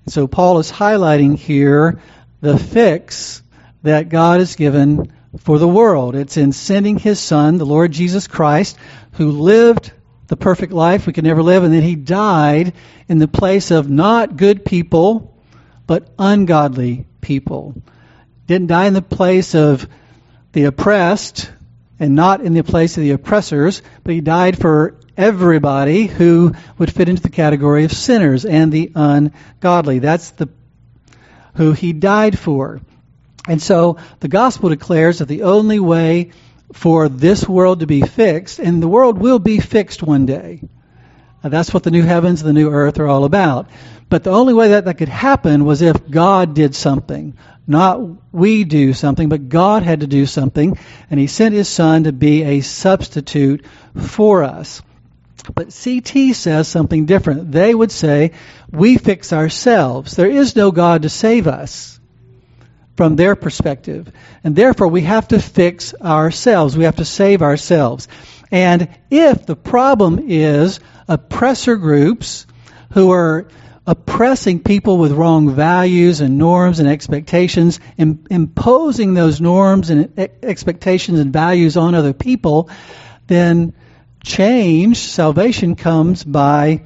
So 0.07 0.27
Paul 0.27 0.61
is 0.61 0.73
highlighting 0.73 1.37
here 1.37 2.01
the 2.41 2.59
fix 2.59 3.43
that 3.83 4.09
God 4.09 4.41
has 4.41 4.57
given 4.57 5.13
for 5.41 5.59
the 5.59 5.69
world. 5.69 6.17
It's 6.17 6.39
in 6.39 6.53
sending 6.53 6.99
his 6.99 7.21
Son, 7.21 7.59
the 7.59 7.67
Lord 7.67 7.93
Jesus 7.93 8.27
Christ, 8.27 8.79
who 9.13 9.31
lived 9.31 9.93
the 10.29 10.37
perfect 10.37 10.73
life 10.73 11.07
we 11.07 11.13
could 11.13 11.25
never 11.25 11.43
live, 11.43 11.65
and 11.65 11.73
then 11.73 11.83
he 11.83 11.97
died 11.97 12.73
in 13.09 13.19
the 13.19 13.29
place 13.29 13.71
of 13.71 13.91
not 13.91 14.37
good 14.37 14.65
people, 14.65 15.39
but 15.87 16.09
ungodly 16.19 17.07
people. 17.21 17.75
Didn't 18.49 18.67
die 18.67 18.87
in 18.87 18.95
the 18.95 19.03
place 19.03 19.55
of 19.55 19.87
the 20.53 20.65
oppressed 20.65 21.51
and 22.01 22.17
not 22.17 22.41
in 22.41 22.55
the 22.55 22.65
place 22.65 22.97
of 22.97 23.03
the 23.03 23.13
oppressors, 23.13 23.83
but 24.03 24.15
he 24.15 24.21
died 24.21 24.59
for 24.59 24.97
everybody 25.17 26.07
who 26.07 26.55
would 26.79 26.93
fit 26.93 27.09
into 27.09 27.23
the 27.23 27.29
category 27.29 27.85
of 27.85 27.93
sinners 27.93 28.45
and 28.45 28.73
the 28.73 28.91
ungodly. 28.95 29.99
That's 29.99 30.31
the 30.31 30.49
who 31.55 31.73
he 31.73 31.93
died 31.93 32.39
for. 32.39 32.81
And 33.47 33.61
so 33.61 33.99
the 34.21 34.29
gospel 34.29 34.71
declares 34.71 35.19
that 35.19 35.29
the 35.29 35.43
only 35.43 35.79
way 35.79 36.31
for 36.73 37.09
this 37.09 37.47
world 37.49 37.81
to 37.81 37.87
be 37.87 38.01
fixed, 38.03 38.59
and 38.61 38.83
the 38.83 38.89
world 38.89 39.19
will 39.19 39.39
be 39.39 39.59
fixed 39.59 40.03
one 40.03 40.25
day. 40.25 40.63
Uh, 41.43 41.49
that's 41.49 41.75
what 41.75 41.83
the 41.83 41.91
new 41.91 42.03
heavens 42.03 42.41
and 42.41 42.49
the 42.49 42.61
new 42.61 42.71
earth 42.71 42.99
are 42.99 43.09
all 43.09 43.25
about. 43.25 43.69
But 44.09 44.25
the 44.25 44.31
only 44.31 44.55
way 44.55 44.69
that 44.69 44.87
that 44.87 44.99
could 44.99 45.09
happen 45.09 45.65
was 45.65 45.83
if 45.83 46.09
God 46.09 46.55
did 46.55 46.75
something. 46.75 47.37
Not 47.69 48.01
we 48.33 48.65
do 48.65 48.95
something, 48.95 49.29
but 49.29 49.51
God 49.51 49.83
had 49.83 50.01
to 50.01 50.07
do 50.07 50.25
something, 50.25 50.79
and 51.11 51.21
He 51.21 51.27
sent 51.27 51.55
His 51.55 51.69
Son 51.69 52.05
to 52.05 52.13
be 52.13 52.43
a 52.43 52.63
substitute 52.63 53.65
for 53.95 54.43
us. 54.43 54.83
But 55.55 55.79
CT 55.83 56.35
says 56.35 56.67
something 56.67 57.05
different. 57.05 57.53
They 57.53 57.75
would 57.75 57.93
say, 57.93 58.33
we 58.71 58.97
fix 58.97 59.33
ourselves. 59.33 60.17
There 60.17 60.31
is 60.31 60.57
no 60.57 60.71
God 60.71 61.03
to 61.03 61.09
save 61.11 61.47
us 61.47 62.01
from 62.97 63.17
their 63.17 63.37
perspective. 63.37 64.11
And 64.43 64.57
therefore, 64.57 64.89
we 64.89 65.03
have 65.03 65.29
to 65.29 65.39
fix 65.39 65.95
ourselves. 65.95 66.77
We 66.77 66.85
have 66.85 66.97
to 66.97 67.05
save 67.05 67.43
ourselves. 67.43 68.09
And 68.51 68.89
if 69.11 69.47
the 69.47 69.57
problem 69.57 70.25
is 70.29 70.81
oppressor 71.07 71.77
groups 71.77 72.47
who 72.93 73.13
are 73.13 73.49
oppressing 73.89 74.61
people 74.61 74.99
with 74.99 75.13
wrong 75.13 75.55
values 75.55 76.21
and 76.21 76.37
norms 76.37 76.79
and 76.79 76.87
expectations, 76.87 77.81
Im- 77.97 78.23
imposing 78.31 79.15
those 79.15 79.41
norms 79.41 79.89
and 79.89 80.13
expectations 80.43 81.19
and 81.19 81.33
values 81.33 81.79
on 81.79 81.95
other 81.95 82.13
people, 82.13 82.69
then 83.29 83.73
change, 84.23 84.99
salvation 84.99 85.75
comes 85.75 86.23
by 86.23 86.83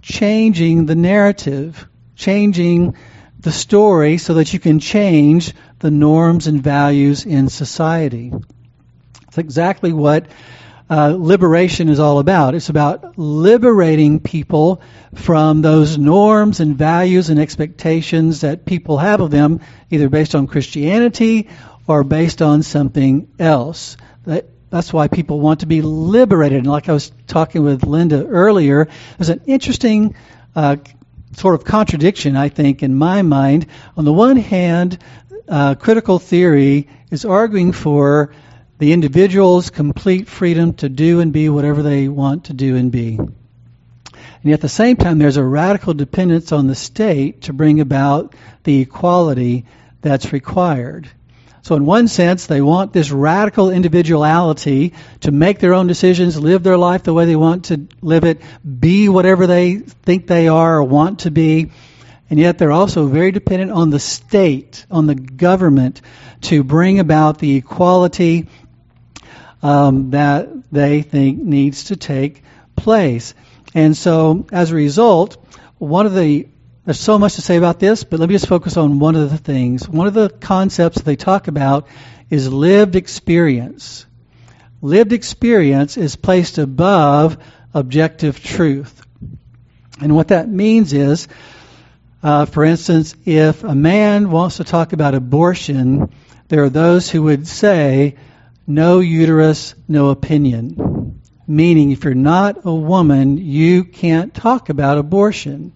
changing 0.00 0.86
the 0.86 0.94
narrative, 0.94 1.86
changing 2.14 2.96
the 3.38 3.52
story 3.52 4.16
so 4.16 4.34
that 4.34 4.54
you 4.54 4.58
can 4.58 4.78
change 4.78 5.52
the 5.80 5.90
norms 5.90 6.46
and 6.46 6.62
values 6.62 7.26
in 7.26 7.50
society. 7.50 8.32
It's 9.28 9.36
exactly 9.36 9.92
what 9.92 10.26
uh, 10.88 11.16
liberation 11.18 11.88
is 11.88 11.98
all 11.98 12.18
about. 12.18 12.54
It's 12.54 12.68
about 12.68 13.18
liberating 13.18 14.20
people 14.20 14.80
from 15.14 15.62
those 15.62 15.98
norms 15.98 16.60
and 16.60 16.76
values 16.76 17.28
and 17.28 17.40
expectations 17.40 18.42
that 18.42 18.64
people 18.64 18.98
have 18.98 19.20
of 19.20 19.30
them, 19.30 19.60
either 19.90 20.08
based 20.08 20.34
on 20.34 20.46
Christianity 20.46 21.48
or 21.88 22.04
based 22.04 22.40
on 22.40 22.62
something 22.62 23.28
else. 23.38 23.96
That, 24.26 24.46
that's 24.70 24.92
why 24.92 25.08
people 25.08 25.40
want 25.40 25.60
to 25.60 25.66
be 25.66 25.82
liberated. 25.82 26.58
And 26.58 26.66
like 26.68 26.88
I 26.88 26.92
was 26.92 27.10
talking 27.26 27.64
with 27.64 27.84
Linda 27.84 28.24
earlier, 28.24 28.88
there's 29.18 29.30
an 29.30 29.42
interesting 29.46 30.14
uh, 30.54 30.76
sort 31.32 31.54
of 31.54 31.64
contradiction, 31.64 32.36
I 32.36 32.48
think, 32.48 32.82
in 32.82 32.94
my 32.94 33.22
mind. 33.22 33.66
On 33.96 34.04
the 34.04 34.12
one 34.12 34.36
hand, 34.36 34.98
uh, 35.48 35.74
critical 35.74 36.18
theory 36.18 36.88
is 37.10 37.24
arguing 37.24 37.72
for 37.72 38.32
the 38.78 38.92
individual's 38.92 39.70
complete 39.70 40.28
freedom 40.28 40.74
to 40.74 40.88
do 40.88 41.20
and 41.20 41.32
be 41.32 41.48
whatever 41.48 41.82
they 41.82 42.08
want 42.08 42.44
to 42.44 42.52
do 42.52 42.76
and 42.76 42.92
be. 42.92 43.16
And 43.16 44.50
yet 44.50 44.54
at 44.54 44.60
the 44.60 44.68
same 44.68 44.96
time, 44.96 45.18
there's 45.18 45.38
a 45.38 45.44
radical 45.44 45.94
dependence 45.94 46.52
on 46.52 46.66
the 46.66 46.74
state 46.74 47.42
to 47.42 47.52
bring 47.52 47.80
about 47.80 48.34
the 48.64 48.80
equality 48.80 49.64
that's 50.02 50.32
required. 50.32 51.08
So, 51.62 51.74
in 51.74 51.84
one 51.84 52.06
sense, 52.06 52.46
they 52.46 52.60
want 52.60 52.92
this 52.92 53.10
radical 53.10 53.70
individuality 53.70 54.92
to 55.22 55.32
make 55.32 55.58
their 55.58 55.74
own 55.74 55.88
decisions, 55.88 56.38
live 56.38 56.62
their 56.62 56.78
life 56.78 57.02
the 57.02 57.12
way 57.12 57.24
they 57.24 57.34
want 57.34 57.64
to 57.66 57.88
live 58.00 58.22
it, 58.22 58.40
be 58.62 59.08
whatever 59.08 59.48
they 59.48 59.78
think 59.78 60.28
they 60.28 60.46
are 60.46 60.76
or 60.76 60.84
want 60.84 61.20
to 61.20 61.32
be. 61.32 61.72
And 62.30 62.38
yet, 62.38 62.58
they're 62.58 62.70
also 62.70 63.08
very 63.08 63.32
dependent 63.32 63.72
on 63.72 63.90
the 63.90 63.98
state, 63.98 64.86
on 64.92 65.08
the 65.08 65.16
government, 65.16 66.02
to 66.42 66.62
bring 66.62 67.00
about 67.00 67.38
the 67.38 67.56
equality 67.56 68.46
um, 69.66 70.10
that 70.10 70.48
they 70.70 71.02
think 71.02 71.42
needs 71.42 71.84
to 71.84 71.96
take 71.96 72.44
place. 72.76 73.34
And 73.74 73.96
so, 73.96 74.46
as 74.52 74.70
a 74.70 74.76
result, 74.76 75.44
one 75.78 76.06
of 76.06 76.14
the 76.14 76.46
there's 76.84 77.00
so 77.00 77.18
much 77.18 77.34
to 77.34 77.42
say 77.42 77.56
about 77.56 77.80
this, 77.80 78.04
but 78.04 78.20
let 78.20 78.28
me 78.28 78.36
just 78.36 78.46
focus 78.46 78.76
on 78.76 79.00
one 79.00 79.16
of 79.16 79.28
the 79.28 79.38
things. 79.38 79.88
One 79.88 80.06
of 80.06 80.14
the 80.14 80.28
concepts 80.28 80.98
that 80.98 81.04
they 81.04 81.16
talk 81.16 81.48
about 81.48 81.88
is 82.30 82.52
lived 82.52 82.94
experience. 82.94 84.06
Lived 84.80 85.12
experience 85.12 85.96
is 85.96 86.14
placed 86.14 86.58
above 86.58 87.38
objective 87.74 88.40
truth. 88.40 89.04
And 90.00 90.14
what 90.14 90.28
that 90.28 90.48
means 90.48 90.92
is, 90.92 91.26
uh, 92.22 92.44
for 92.44 92.64
instance, 92.64 93.16
if 93.24 93.64
a 93.64 93.74
man 93.74 94.30
wants 94.30 94.58
to 94.58 94.64
talk 94.64 94.92
about 94.92 95.16
abortion, 95.16 96.12
there 96.46 96.62
are 96.62 96.70
those 96.70 97.10
who 97.10 97.24
would 97.24 97.48
say 97.48 98.14
no 98.66 99.00
uterus, 99.00 99.74
no 99.88 100.10
opinion. 100.10 101.22
Meaning, 101.46 101.92
if 101.92 102.04
you're 102.04 102.14
not 102.14 102.64
a 102.64 102.74
woman, 102.74 103.38
you 103.38 103.84
can't 103.84 104.34
talk 104.34 104.68
about 104.68 104.98
abortion. 104.98 105.72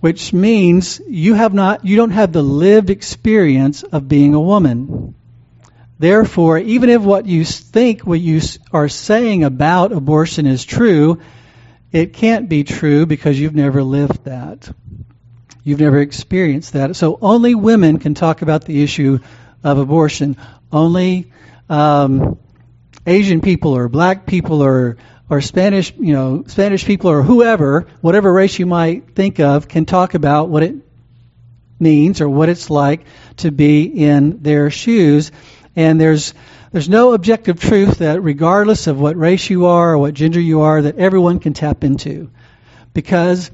Which 0.00 0.32
means 0.32 1.00
you 1.08 1.34
have 1.34 1.54
not, 1.54 1.84
you 1.84 1.96
don't 1.96 2.10
have 2.10 2.32
the 2.32 2.42
lived 2.42 2.90
experience 2.90 3.82
of 3.82 4.08
being 4.08 4.34
a 4.34 4.40
woman. 4.40 5.14
Therefore, 5.98 6.58
even 6.58 6.90
if 6.90 7.02
what 7.02 7.26
you 7.26 7.44
think, 7.44 8.02
what 8.02 8.20
you 8.20 8.40
are 8.72 8.88
saying 8.88 9.42
about 9.42 9.92
abortion 9.92 10.46
is 10.46 10.64
true, 10.64 11.20
it 11.90 12.12
can't 12.12 12.48
be 12.48 12.62
true 12.62 13.06
because 13.06 13.40
you've 13.40 13.56
never 13.56 13.82
lived 13.82 14.24
that. 14.24 14.70
You've 15.64 15.80
never 15.80 15.98
experienced 15.98 16.74
that. 16.74 16.94
So 16.94 17.18
only 17.20 17.54
women 17.54 17.98
can 17.98 18.14
talk 18.14 18.42
about 18.42 18.64
the 18.64 18.82
issue 18.82 19.18
of 19.64 19.78
abortion. 19.78 20.36
Only 20.72 21.32
um, 21.68 22.38
Asian 23.06 23.40
people 23.40 23.76
or 23.76 23.88
black 23.88 24.26
people 24.26 24.62
or 24.62 24.96
or 25.30 25.42
Spanish, 25.42 25.92
you 25.98 26.14
know, 26.14 26.44
Spanish 26.46 26.86
people 26.86 27.10
or 27.10 27.22
whoever, 27.22 27.86
whatever 28.00 28.32
race 28.32 28.58
you 28.58 28.64
might 28.64 29.14
think 29.14 29.40
of, 29.40 29.68
can 29.68 29.84
talk 29.84 30.14
about 30.14 30.48
what 30.48 30.62
it 30.62 30.76
means 31.78 32.22
or 32.22 32.28
what 32.28 32.48
it's 32.48 32.70
like 32.70 33.04
to 33.36 33.50
be 33.50 33.82
in 33.82 34.42
their 34.42 34.70
shoes. 34.70 35.30
And 35.76 36.00
there's 36.00 36.32
there's 36.72 36.88
no 36.88 37.12
objective 37.12 37.60
truth 37.60 37.98
that 37.98 38.22
regardless 38.22 38.86
of 38.88 39.00
what 39.00 39.16
race 39.16 39.48
you 39.48 39.66
are 39.66 39.94
or 39.94 39.98
what 39.98 40.14
gender 40.14 40.40
you 40.40 40.62
are, 40.62 40.82
that 40.82 40.98
everyone 40.98 41.40
can 41.40 41.54
tap 41.54 41.82
into. 41.82 42.30
Because 42.92 43.50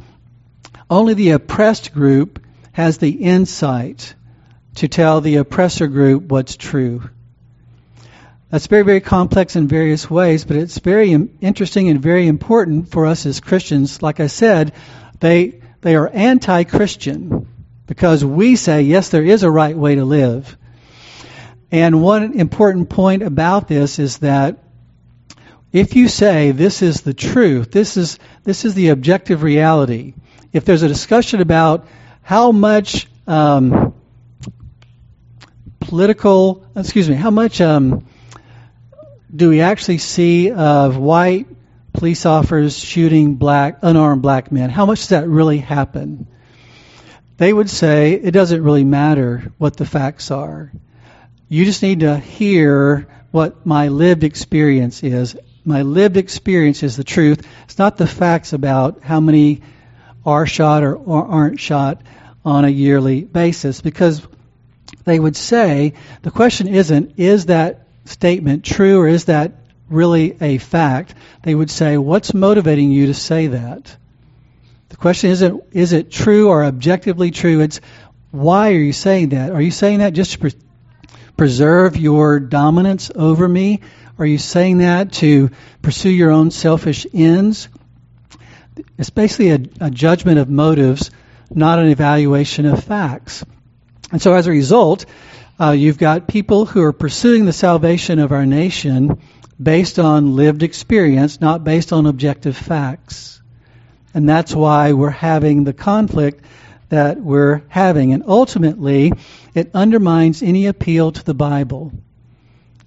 only 0.91 1.15
the 1.15 1.31
oppressed 1.31 1.93
group 1.93 2.45
has 2.73 2.99
the 2.99 3.11
insight 3.11 4.15
to 4.77 4.89
tell 4.89 5.21
the 5.21 5.37
oppressor 5.37 5.87
group 5.87 6.25
what's 6.25 6.57
true. 6.57 7.03
That's 8.51 8.67
very, 8.67 8.85
very 8.85 9.01
complex 9.01 9.57
in 9.57 9.67
various 9.67 10.09
ways, 10.09 10.45
but 10.45 10.57
it's 10.57 10.79
very 10.79 11.11
interesting 11.13 11.89
and 11.89 12.01
very 12.01 12.29
important 12.29 12.91
for 12.91 13.07
us 13.07 13.27
as 13.27 13.41
Christians. 13.41 14.03
Like 14.03 14.21
I 14.21 14.29
said, 14.29 14.75
they, 15.21 15.61
they 15.81 15.97
are 15.97 16.09
anti 16.09 16.65
Christian 16.65 17.49
because 17.87 18.25
we 18.25 18.57
say, 18.57 18.83
yes, 18.83 19.09
there 19.09 19.25
is 19.25 19.43
a 19.43 19.51
right 19.51 19.77
way 19.77 19.97
to 19.97 20.05
live. 20.05 20.57
And 21.71 22.03
one 22.03 22.35
important 22.35 22.91
point 22.91 23.23
about 23.23 23.67
this 23.67 23.99
is 23.99 24.19
that 24.19 24.63
if 25.73 25.97
you 25.97 26.07
say 26.07 26.53
this 26.53 26.83
is 26.83 27.01
the 27.01 27.15
truth, 27.15 27.73
this 27.73 27.97
is, 27.97 28.21
this 28.45 28.65
is 28.65 28.75
the 28.75 28.91
objective 28.91 29.43
reality, 29.43 30.15
if 30.53 30.65
there's 30.65 30.85
a 30.85 30.89
discussion 30.89 31.41
about 31.41 31.89
how 32.23 32.53
much 32.53 33.09
um, 33.27 33.94
political, 35.95 36.67
excuse 36.75 37.09
me, 37.09 37.15
how 37.15 37.31
much 37.31 37.61
um, 37.61 38.05
do 39.33 39.49
we 39.49 39.61
actually 39.61 39.99
see 39.99 40.51
of 40.51 40.97
white 40.97 41.47
police 41.93 42.27
officers 42.27 42.77
shooting 42.77 43.37
black 43.37 43.79
unarmed 43.81 44.21
black 44.21 44.51
men? 44.51 44.71
How 44.71 44.87
much 44.87 44.99
does 44.99 45.09
that 45.11 45.29
really 45.29 45.59
happen? 45.59 46.27
They 47.37 47.53
would 47.53 47.71
say 47.71 48.15
it 48.15 48.33
doesn't 48.33 48.61
really 48.61 48.83
matter 48.83 49.53
what 49.59 49.77
the 49.77 49.87
facts 49.87 50.33
are. 50.33 50.73
You 51.49 51.65
just 51.65 51.81
need 51.81 52.01
to 52.01 52.19
hear 52.19 53.07
what 53.31 53.65
my 53.65 53.87
lived 53.87 54.25
experience 54.25 55.05
is. 55.05 55.37
My 55.65 55.83
lived 55.83 56.17
experience 56.17 56.83
is 56.83 56.97
the 56.97 57.05
truth. 57.05 57.47
It's 57.67 57.79
not 57.79 57.99
the 57.99 58.09
facts 58.09 58.53
about 58.53 59.05
how 59.05 59.21
many 59.21 59.63
are 60.27 60.45
shot 60.45 60.83
or, 60.83 60.97
or 60.97 61.25
aren't 61.25 61.61
shot 61.61 62.03
on 62.45 62.65
a 62.65 62.69
yearly 62.69 63.23
basis 63.23 63.81
because 63.81 64.27
they 65.05 65.19
would 65.19 65.37
say 65.37 65.95
the 66.23 66.31
question 66.31 66.69
isn't 66.69 67.19
is 67.19 67.47
that 67.47 67.87
statement 68.05 68.65
true 68.65 69.01
or 69.01 69.09
is 69.09 69.27
that 69.27 69.53
really 69.89 70.37
a 70.41 70.59
fact, 70.59 71.15
they 71.43 71.55
would 71.55 71.71
say, 71.71 71.97
What's 71.97 72.35
motivating 72.35 72.91
you 72.91 73.07
to 73.07 73.15
say 73.15 73.49
that? 73.49 73.97
The 74.89 74.97
question 74.97 75.31
isn't, 75.31 75.65
is 75.73 75.93
it 75.93 76.11
true 76.11 76.49
or 76.49 76.65
objectively 76.65 77.31
true? 77.31 77.61
It's, 77.61 77.81
why 78.31 78.73
are 78.73 78.79
you 78.79 78.93
saying 78.93 79.31
that? 79.31 79.53
Are 79.53 79.61
you 79.61 79.71
saying 79.71 79.99
that 79.99 80.13
just 80.13 80.33
to 80.33 80.39
pre- 80.39 80.53
preserve 81.37 81.97
your 81.97 82.41
dominance 82.41 83.11
over 83.15 83.49
me? 83.49 83.81
Are 84.19 84.27
you 84.27 84.39
saying 84.39 84.79
that 84.79 85.13
to 85.15 85.51
pursue 85.83 86.11
your 86.11 86.31
own 86.31 86.51
selfish 86.51 87.07
ends? 87.13 87.69
It's 88.99 89.11
basically 89.11 89.51
a, 89.51 89.87
a 89.87 89.91
judgment 89.91 90.39
of 90.39 90.49
motives, 90.49 91.11
not 91.51 91.79
an 91.79 91.89
evaluation 91.89 92.67
of 92.67 92.85
facts. 92.85 93.45
And 94.15 94.23
so 94.23 94.33
as 94.33 94.47
a 94.47 94.53
result, 94.53 95.07
uh, 95.61 95.73
you've 95.73 95.99
got 95.99 96.29
people 96.29 96.67
who 96.67 96.85
are 96.85 96.93
pursuing 96.93 97.47
the 97.47 97.53
salvation 97.53 98.21
of 98.21 98.31
our 98.31 98.47
nation 98.47 99.19
based 99.61 99.99
on 99.99 100.37
lived 100.37 100.63
experience, 100.63 101.41
not 101.41 101.65
based 101.65 101.93
on 101.93 102.07
objective 102.07 102.57
facts. 102.57 103.43
And 104.15 104.29
that's 104.29 104.55
why 104.55 104.93
we're 104.93 105.11
having 105.11 105.65
the 105.65 105.73
conflict 105.73 106.45
that 106.91 107.21
we're 107.21 107.63
having. 107.67 108.13
And 108.13 108.23
ultimately, 108.29 109.13
it 109.53 109.73
undermines 109.75 110.45
any 110.45 110.67
appeal 110.67 111.11
to 111.11 111.25
the 111.25 111.35
Bible. 111.35 111.91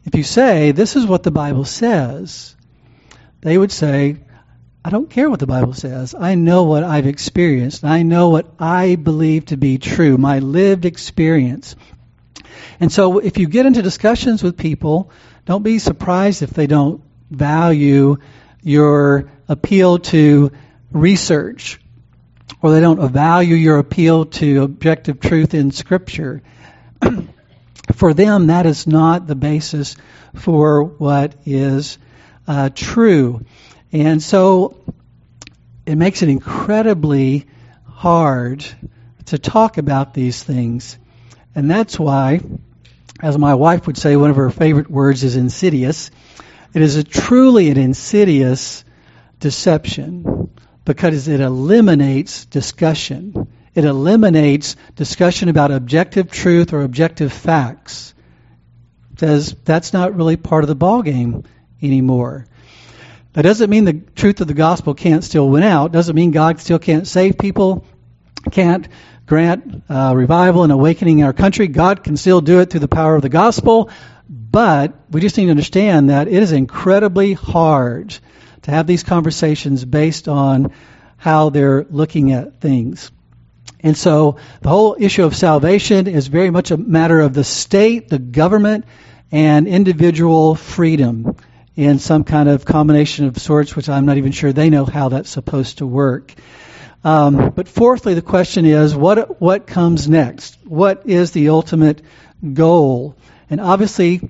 If 0.05 0.15
you 0.15 0.23
say, 0.23 0.71
this 0.71 0.95
is 0.95 1.05
what 1.05 1.23
the 1.23 1.31
Bible 1.31 1.65
says, 1.65 2.55
they 3.41 3.57
would 3.57 3.73
say, 3.73 4.15
I 4.87 4.89
don't 4.89 5.09
care 5.09 5.29
what 5.29 5.41
the 5.41 5.47
Bible 5.47 5.73
says. 5.73 6.15
I 6.17 6.35
know 6.35 6.63
what 6.63 6.85
I've 6.85 7.07
experienced. 7.07 7.83
I 7.83 8.03
know 8.03 8.29
what 8.29 8.49
I 8.57 8.95
believe 8.95 9.47
to 9.47 9.57
be 9.57 9.79
true, 9.79 10.17
my 10.17 10.39
lived 10.39 10.85
experience. 10.85 11.75
And 12.79 12.89
so 12.89 13.19
if 13.19 13.37
you 13.37 13.49
get 13.49 13.65
into 13.65 13.81
discussions 13.81 14.41
with 14.41 14.55
people, 14.55 15.11
don't 15.43 15.61
be 15.61 15.79
surprised 15.79 16.41
if 16.41 16.51
they 16.51 16.67
don't 16.67 17.01
value 17.29 18.19
your 18.63 19.29
appeal 19.49 19.99
to 19.99 20.53
research, 20.93 21.81
or 22.61 22.71
they 22.71 22.79
don't 22.79 23.11
value 23.11 23.55
your 23.55 23.79
appeal 23.79 24.23
to 24.39 24.63
objective 24.63 25.19
truth 25.19 25.53
in 25.53 25.71
Scripture. 25.71 26.41
for 27.93 28.13
them, 28.13 28.47
that 28.47 28.65
is 28.65 28.87
not 28.87 29.27
the 29.27 29.35
basis 29.35 29.97
for 30.33 30.85
what 30.85 31.35
is 31.45 31.97
uh, 32.47 32.69
true. 32.73 33.41
And 33.91 34.21
so 34.21 34.77
it 35.85 35.95
makes 35.95 36.21
it 36.21 36.29
incredibly 36.29 37.47
hard 37.85 38.65
to 39.27 39.37
talk 39.37 39.77
about 39.77 40.13
these 40.13 40.43
things. 40.43 40.97
And 41.55 41.69
that's 41.71 41.97
why, 41.97 42.41
as 43.21 43.37
my 43.37 43.55
wife 43.55 43.87
would 43.87 43.97
say, 43.97 44.15
one 44.15 44.29
of 44.29 44.35
her 44.35 44.49
favorite 44.49 44.91
words 44.91 45.23
is 45.23 45.35
insidious. 45.35 46.11
It 46.73 46.81
is 46.81 47.01
truly 47.05 47.69
an 47.69 47.77
insidious 47.77 48.83
deception 49.39 50.51
because 50.85 51.27
it 51.27 51.39
eliminates 51.39 52.45
discussion. 52.45 53.47
It 53.73 53.85
eliminates 53.85 54.75
discussion 54.95 55.49
about 55.49 55.71
objective 55.71 56.29
truth 56.29 56.73
or 56.73 56.81
objective 56.81 57.31
facts. 57.31 58.13
says 59.17 59.55
that's 59.65 59.93
not 59.93 60.15
really 60.15 60.37
part 60.37 60.63
of 60.63 60.67
the 60.67 60.75
ball 60.75 61.01
game 61.01 61.43
anymore. 61.81 62.45
That 63.37 63.43
doesn't 63.43 63.69
mean 63.69 63.85
the 63.85 64.01
truth 64.15 64.41
of 64.41 64.47
the 64.47 64.55
gospel 64.55 64.95
can't 64.95 65.23
still 65.23 65.47
win 65.47 65.61
out. 65.61 65.91
Doesn't 65.91 66.15
mean 66.15 66.31
God 66.31 66.59
still 66.59 66.79
can't 66.79 67.05
save 67.05 67.37
people, 67.37 67.85
can't 68.49 68.87
grant 69.27 69.83
uh, 69.87 70.13
revival 70.15 70.63
and 70.63 70.71
awakening 70.71 71.19
in 71.19 71.25
our 71.25 71.33
country. 71.33 71.67
God 71.67 72.03
can 72.03 72.17
still 72.17 72.41
do 72.41 72.61
it 72.61 72.71
through 72.71 72.79
the 72.79 72.87
power 72.87 73.15
of 73.15 73.21
the 73.21 73.29
gospel, 73.29 73.91
but 74.27 74.95
we 75.11 75.21
just 75.21 75.37
need 75.37 75.45
to 75.45 75.51
understand 75.51 76.09
that 76.09 76.27
it 76.27 76.41
is 76.41 76.51
incredibly 76.51 77.33
hard 77.33 78.17
to 78.63 78.71
have 78.71 78.87
these 78.87 79.03
conversations 79.03 79.85
based 79.85 80.27
on 80.27 80.73
how 81.17 81.51
they're 81.51 81.83
looking 81.83 82.31
at 82.31 82.59
things. 82.59 83.11
And 83.81 83.95
so 83.95 84.37
the 84.61 84.69
whole 84.69 84.95
issue 84.99 85.25
of 85.25 85.35
salvation 85.35 86.07
is 86.07 86.25
very 86.25 86.49
much 86.49 86.71
a 86.71 86.77
matter 86.77 87.19
of 87.19 87.35
the 87.35 87.43
state, 87.43 88.09
the 88.09 88.17
government, 88.17 88.85
and 89.31 89.67
individual 89.67 90.55
freedom 90.55 91.35
in 91.77 91.99
some 91.99 92.23
kind 92.23 92.49
of 92.49 92.65
combination 92.65 93.27
of 93.27 93.37
sorts, 93.37 93.75
which 93.75 93.87
I'm 93.87 94.05
not 94.05 94.17
even 94.17 94.31
sure 94.31 94.51
they 94.51 94.71
know 94.71 94.83
how 94.83 95.09
that's 95.09 95.29
supposed 95.29 95.77
to 95.77 95.85
work. 95.85 96.33
Um, 97.03 97.51
but 97.51 97.67
fourthly, 97.67 98.15
the 98.15 98.23
question 98.23 98.65
is 98.65 98.95
what 98.95 99.39
what 99.39 99.67
comes 99.67 100.09
next? 100.09 100.57
What 100.65 101.03
is 101.05 101.31
the 101.31 101.49
ultimate 101.49 102.01
goal? 102.53 103.15
And 103.49 103.61
obviously, 103.61 104.27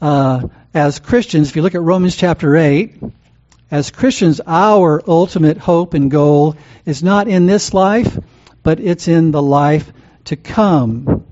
uh, 0.00 0.42
as 0.74 0.98
Christians, 0.98 1.48
if 1.48 1.56
you 1.56 1.62
look 1.62 1.74
at 1.74 1.80
Romans 1.80 2.14
chapter 2.14 2.54
eight, 2.54 3.02
as 3.70 3.90
Christians, 3.90 4.40
our 4.46 5.02
ultimate 5.08 5.56
hope 5.56 5.94
and 5.94 6.10
goal 6.10 6.56
is 6.84 7.02
not 7.02 7.28
in 7.28 7.46
this 7.46 7.72
life, 7.72 8.16
but 8.62 8.78
it's 8.78 9.08
in 9.08 9.30
the 9.30 9.42
life 9.42 9.90
to 10.26 10.36
come. 10.36 11.24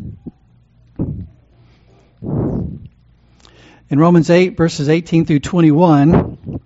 In 3.94 4.00
Romans 4.00 4.28
8, 4.28 4.56
verses 4.56 4.88
18 4.88 5.24
through 5.24 5.38
21, 5.38 6.60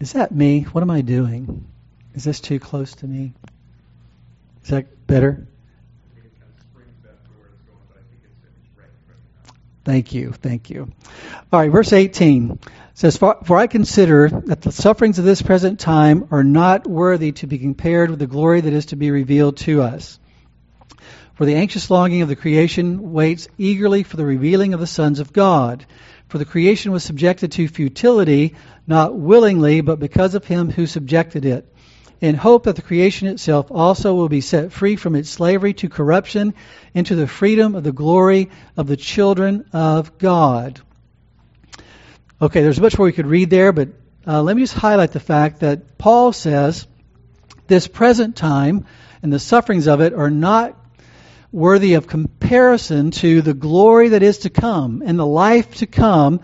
is 0.00 0.14
that 0.14 0.34
me? 0.34 0.62
What 0.62 0.80
am 0.80 0.90
I 0.90 1.02
doing? 1.02 1.66
Is 2.14 2.24
this 2.24 2.40
too 2.40 2.58
close 2.58 2.94
to 2.94 3.06
me? 3.06 3.34
Is 4.64 4.70
that 4.70 5.06
better? 5.06 5.46
Thank 9.84 10.14
you, 10.14 10.32
thank 10.32 10.70
you. 10.70 10.90
All 11.52 11.60
right, 11.60 11.70
verse 11.70 11.92
18 11.92 12.60
says, 12.94 13.18
for, 13.18 13.40
for 13.44 13.58
I 13.58 13.66
consider 13.66 14.30
that 14.46 14.62
the 14.62 14.72
sufferings 14.72 15.18
of 15.18 15.26
this 15.26 15.42
present 15.42 15.78
time 15.78 16.28
are 16.30 16.44
not 16.44 16.86
worthy 16.86 17.32
to 17.32 17.46
be 17.46 17.58
compared 17.58 18.08
with 18.08 18.20
the 18.20 18.26
glory 18.26 18.62
that 18.62 18.72
is 18.72 18.86
to 18.86 18.96
be 18.96 19.10
revealed 19.10 19.58
to 19.58 19.82
us. 19.82 20.18
For 21.34 21.46
the 21.46 21.54
anxious 21.54 21.90
longing 21.90 22.22
of 22.22 22.28
the 22.28 22.36
creation 22.36 23.12
waits 23.12 23.48
eagerly 23.56 24.02
for 24.02 24.16
the 24.16 24.24
revealing 24.24 24.74
of 24.74 24.80
the 24.80 24.86
sons 24.86 25.18
of 25.18 25.32
God. 25.32 25.86
For 26.28 26.38
the 26.38 26.44
creation 26.44 26.92
was 26.92 27.04
subjected 27.04 27.52
to 27.52 27.68
futility, 27.68 28.54
not 28.86 29.16
willingly, 29.16 29.80
but 29.80 29.98
because 29.98 30.34
of 30.34 30.44
him 30.44 30.70
who 30.70 30.86
subjected 30.86 31.44
it, 31.44 31.66
in 32.20 32.34
hope 32.34 32.64
that 32.64 32.76
the 32.76 32.82
creation 32.82 33.28
itself 33.28 33.66
also 33.70 34.14
will 34.14 34.28
be 34.28 34.40
set 34.40 34.72
free 34.72 34.96
from 34.96 35.16
its 35.16 35.28
slavery 35.28 35.74
to 35.74 35.88
corruption 35.88 36.54
into 36.94 37.16
the 37.16 37.26
freedom 37.26 37.74
of 37.74 37.82
the 37.82 37.92
glory 37.92 38.50
of 38.76 38.86
the 38.86 38.96
children 38.96 39.64
of 39.72 40.18
God. 40.18 40.80
Okay, 42.40 42.62
there's 42.62 42.80
much 42.80 42.98
more 42.98 43.06
we 43.06 43.12
could 43.12 43.26
read 43.26 43.50
there, 43.50 43.72
but 43.72 43.88
uh, 44.26 44.42
let 44.42 44.54
me 44.54 44.62
just 44.62 44.74
highlight 44.74 45.12
the 45.12 45.20
fact 45.20 45.60
that 45.60 45.98
Paul 45.98 46.32
says 46.32 46.86
this 47.66 47.88
present 47.88 48.36
time 48.36 48.86
and 49.22 49.32
the 49.32 49.38
sufferings 49.38 49.88
of 49.88 50.00
it 50.00 50.12
are 50.12 50.30
not 50.30 50.76
worthy 51.52 51.94
of 51.94 52.06
comparison 52.06 53.10
to 53.10 53.42
the 53.42 53.54
glory 53.54 54.08
that 54.08 54.22
is 54.22 54.38
to 54.38 54.50
come 54.50 55.02
and 55.04 55.18
the 55.18 55.26
life 55.26 55.76
to 55.76 55.86
come, 55.86 56.40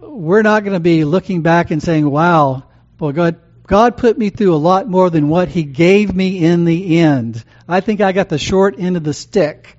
we're 0.00 0.42
not 0.42 0.64
going 0.64 0.74
to 0.74 0.80
be 0.80 1.04
looking 1.04 1.42
back 1.42 1.70
and 1.70 1.82
saying, 1.82 2.08
wow, 2.08 2.64
well, 2.98 3.12
God, 3.12 3.36
God 3.66 3.96
put 3.96 4.18
me 4.18 4.30
through 4.30 4.54
a 4.54 4.56
lot 4.56 4.88
more 4.88 5.10
than 5.10 5.28
what 5.28 5.48
He 5.48 5.62
gave 5.62 6.14
me 6.14 6.44
in 6.44 6.64
the 6.64 6.98
end. 6.98 7.42
I 7.68 7.80
think 7.80 8.00
I 8.00 8.12
got 8.12 8.28
the 8.28 8.38
short 8.38 8.78
end 8.78 8.96
of 8.96 9.04
the 9.04 9.14
stick. 9.14 9.78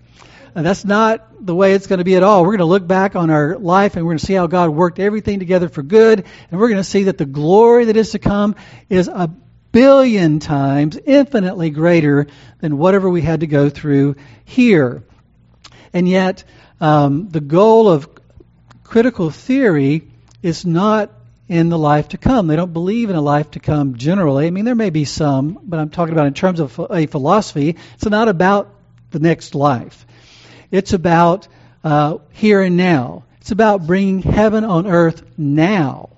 And 0.56 0.66
that's 0.66 0.86
not 0.86 1.46
the 1.46 1.54
way 1.54 1.74
it's 1.74 1.88
going 1.88 2.00
to 2.00 2.06
be 2.06 2.16
at 2.16 2.24
all. 2.24 2.44
We're 2.44 2.52
going 2.52 2.60
to 2.60 2.66
look 2.66 2.88
back 2.88 3.18
on 3.18 3.30
our 3.30 3.58
life 3.58 3.98
and 3.98 4.06
we're 4.06 4.12
going 4.12 4.20
to 4.20 4.26
see 4.26 4.34
how 4.34 4.48
God 4.48 4.70
worked 4.70 5.00
everything 5.00 5.40
together 5.40 5.68
for 5.68 5.84
good. 5.84 6.26
And 6.50 6.60
we're 6.60 6.70
going 6.70 6.78
to 6.78 6.84
see 6.84 7.04
that 7.04 7.18
the 7.18 7.26
glory 7.26 7.86
that 7.86 7.98
is 7.98 8.12
to 8.12 8.20
come 8.20 8.56
is 8.90 9.10
a 9.10 9.30
billion 9.76 10.40
times 10.40 10.98
infinitely 11.06 11.70
greater 11.70 12.28
than 12.62 12.78
whatever 12.78 13.10
we 13.10 13.22
had 13.22 13.42
to 13.42 13.48
go 13.48 13.70
through 13.70 14.16
here. 14.46 15.04
And 15.92 16.08
yet, 16.08 16.46
um, 16.80 17.28
the 17.28 17.42
goal 17.42 17.90
of 17.90 18.08
critical 18.86 19.32
theory 19.32 20.08
is 20.42 20.66
not 20.66 21.12
in 21.50 21.68
the 21.68 21.78
life 21.78 22.08
to 22.10 22.18
come. 22.18 22.48
They 22.48 22.56
don't 22.56 22.72
believe 22.72 23.10
in 23.10 23.18
a 23.18 23.22
life 23.22 23.52
to 23.52 23.60
come 23.60 23.98
generally. 23.98 24.48
I 24.48 24.50
mean, 24.50 24.64
there 24.64 24.76
may 24.76 24.92
be 24.92 25.04
some, 25.04 25.60
but 25.62 25.78
I'm 25.78 25.90
talking 25.90 26.14
about 26.14 26.28
in 26.28 26.34
terms 26.34 26.62
of 26.62 26.80
a 26.90 27.06
philosophy. 27.06 27.76
It's 27.96 28.06
not 28.06 28.30
about 28.30 28.74
the 29.12 29.20
next 29.20 29.56
life. 29.56 30.08
It's 30.72 30.94
about 30.94 31.50
uh, 31.84 32.20
here 32.32 32.62
and 32.62 32.78
now. 32.78 33.26
It's 33.42 33.52
about 33.52 33.86
bringing 33.86 34.22
heaven 34.22 34.64
on 34.64 34.88
earth 34.88 35.22
now 35.38 36.15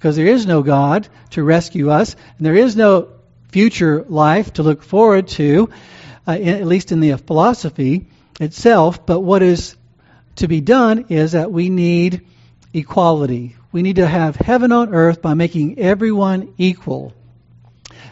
because 0.00 0.16
there 0.16 0.26
is 0.26 0.46
no 0.46 0.62
God 0.62 1.06
to 1.32 1.44
rescue 1.44 1.90
us, 1.90 2.16
and 2.38 2.46
there 2.46 2.56
is 2.56 2.74
no 2.74 3.08
future 3.48 4.02
life 4.08 4.54
to 4.54 4.62
look 4.62 4.82
forward 4.82 5.28
to, 5.28 5.68
uh, 6.26 6.32
in, 6.32 6.48
at 6.56 6.66
least 6.66 6.90
in 6.90 7.00
the 7.00 7.18
philosophy 7.18 8.06
itself. 8.40 9.04
But 9.04 9.20
what 9.20 9.42
is 9.42 9.76
to 10.36 10.48
be 10.48 10.62
done 10.62 11.04
is 11.10 11.32
that 11.32 11.52
we 11.52 11.68
need 11.68 12.26
equality. 12.72 13.56
We 13.72 13.82
need 13.82 13.96
to 13.96 14.06
have 14.06 14.36
heaven 14.36 14.72
on 14.72 14.94
earth 14.94 15.20
by 15.20 15.34
making 15.34 15.78
everyone 15.78 16.54
equal. 16.56 17.12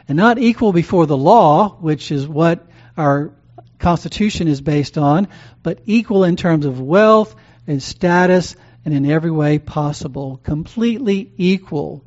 And 0.08 0.18
not 0.18 0.38
equal 0.38 0.74
before 0.74 1.06
the 1.06 1.16
law, 1.16 1.70
which 1.70 2.12
is 2.12 2.28
what 2.28 2.66
our 2.98 3.32
Constitution 3.78 4.46
is 4.46 4.60
based 4.60 4.98
on, 4.98 5.28
but 5.62 5.80
equal 5.86 6.24
in 6.24 6.36
terms 6.36 6.66
of 6.66 6.82
wealth 6.82 7.34
and 7.66 7.82
status 7.82 8.56
and 8.88 9.04
in 9.04 9.12
every 9.12 9.30
way 9.30 9.58
possible, 9.58 10.40
completely 10.42 11.30
equal. 11.36 12.02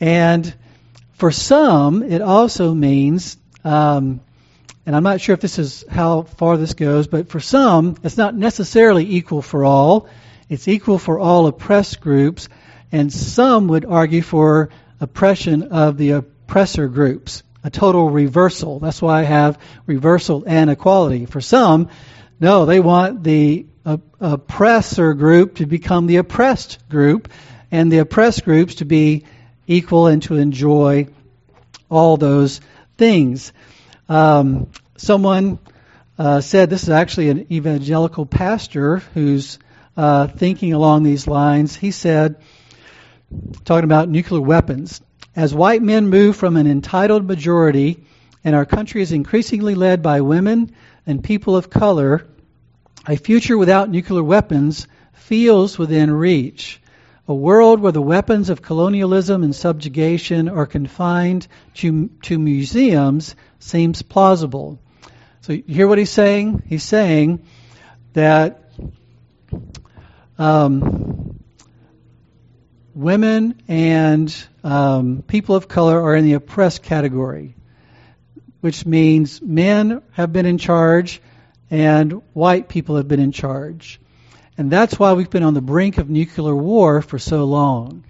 And 0.00 0.52
for 1.12 1.30
some, 1.30 2.02
it 2.02 2.20
also 2.22 2.74
means, 2.74 3.36
um, 3.62 4.20
and 4.84 4.96
I'm 4.96 5.04
not 5.04 5.20
sure 5.20 5.34
if 5.34 5.40
this 5.40 5.60
is 5.60 5.84
how 5.88 6.22
far 6.22 6.56
this 6.56 6.74
goes, 6.74 7.06
but 7.06 7.28
for 7.28 7.38
some, 7.38 7.96
it's 8.02 8.16
not 8.16 8.34
necessarily 8.34 9.08
equal 9.08 9.42
for 9.42 9.64
all. 9.64 10.08
It's 10.48 10.66
equal 10.66 10.98
for 10.98 11.20
all 11.20 11.46
oppressed 11.46 12.00
groups, 12.00 12.48
and 12.90 13.12
some 13.12 13.68
would 13.68 13.84
argue 13.84 14.22
for 14.22 14.70
oppression 15.00 15.68
of 15.70 15.98
the 15.98 16.10
oppressor 16.10 16.88
groups, 16.88 17.44
a 17.62 17.70
total 17.70 18.10
reversal. 18.10 18.80
That's 18.80 19.00
why 19.00 19.20
I 19.20 19.22
have 19.22 19.60
reversal 19.86 20.42
and 20.48 20.68
equality. 20.68 21.26
For 21.26 21.40
some, 21.40 21.90
no, 22.40 22.66
they 22.66 22.80
want 22.80 23.22
the 23.22 23.66
oppressor 24.20 25.14
group 25.14 25.56
to 25.56 25.66
become 25.66 26.06
the 26.06 26.16
oppressed 26.16 26.88
group, 26.88 27.28
and 27.70 27.90
the 27.90 27.98
oppressed 27.98 28.44
groups 28.44 28.76
to 28.76 28.84
be 28.84 29.24
equal 29.66 30.06
and 30.06 30.22
to 30.24 30.36
enjoy 30.36 31.08
all 31.88 32.16
those 32.16 32.60
things. 32.96 33.52
Um, 34.08 34.70
someone 34.96 35.58
uh, 36.18 36.40
said 36.40 36.70
this 36.70 36.84
is 36.84 36.90
actually 36.90 37.28
an 37.28 37.52
evangelical 37.52 38.26
pastor 38.26 38.98
who's 39.14 39.58
uh, 39.96 40.26
thinking 40.26 40.72
along 40.72 41.02
these 41.02 41.26
lines. 41.26 41.76
He 41.76 41.90
said, 41.90 42.36
talking 43.64 43.84
about 43.84 44.08
nuclear 44.08 44.40
weapons, 44.40 45.00
as 45.34 45.54
white 45.54 45.82
men 45.82 46.08
move 46.08 46.36
from 46.36 46.56
an 46.56 46.66
entitled 46.66 47.26
majority 47.26 48.04
and 48.46 48.54
our 48.54 48.64
country 48.64 49.02
is 49.02 49.10
increasingly 49.10 49.74
led 49.74 50.02
by 50.02 50.20
women 50.20 50.72
and 51.04 51.22
people 51.22 51.56
of 51.56 51.68
color, 51.68 52.24
A 53.08 53.16
future 53.16 53.56
without 53.56 53.88
nuclear 53.88 54.22
weapons 54.22 54.88
feels 55.12 55.78
within 55.78 56.10
reach. 56.10 56.80
A 57.28 57.34
world 57.34 57.80
where 57.80 57.92
the 57.92 58.02
weapons 58.02 58.50
of 58.50 58.62
colonialism 58.62 59.44
and 59.44 59.54
subjugation 59.54 60.48
are 60.48 60.66
confined 60.66 61.46
to, 61.74 62.08
to 62.22 62.38
museums 62.38 63.36
seems 63.60 64.02
plausible. 64.02 64.80
So, 65.42 65.52
you 65.52 65.62
hear 65.66 65.86
what 65.86 65.98
he's 65.98 66.10
saying? 66.10 66.64
He's 66.66 66.82
saying 66.82 67.44
that 68.12 68.70
um, 70.36 71.38
women 72.92 73.62
and 73.68 74.34
um, 74.64 75.22
people 75.26 75.54
of 75.54 75.68
color 75.68 76.00
are 76.00 76.16
in 76.16 76.24
the 76.24 76.32
oppressed 76.32 76.82
category, 76.82 77.54
which 78.60 78.84
means 78.84 79.40
men 79.40 80.02
have 80.12 80.32
been 80.32 80.46
in 80.46 80.58
charge 80.58 81.20
and 81.70 82.22
white 82.32 82.68
people 82.68 82.96
have 82.96 83.08
been 83.08 83.20
in 83.20 83.32
charge. 83.32 84.00
And 84.58 84.70
that's 84.70 84.98
why 84.98 85.12
we've 85.12 85.30
been 85.30 85.42
on 85.42 85.54
the 85.54 85.60
brink 85.60 85.98
of 85.98 86.08
nuclear 86.08 86.54
war 86.54 87.02
for 87.02 87.18
so 87.18 87.44
long. 87.44 88.04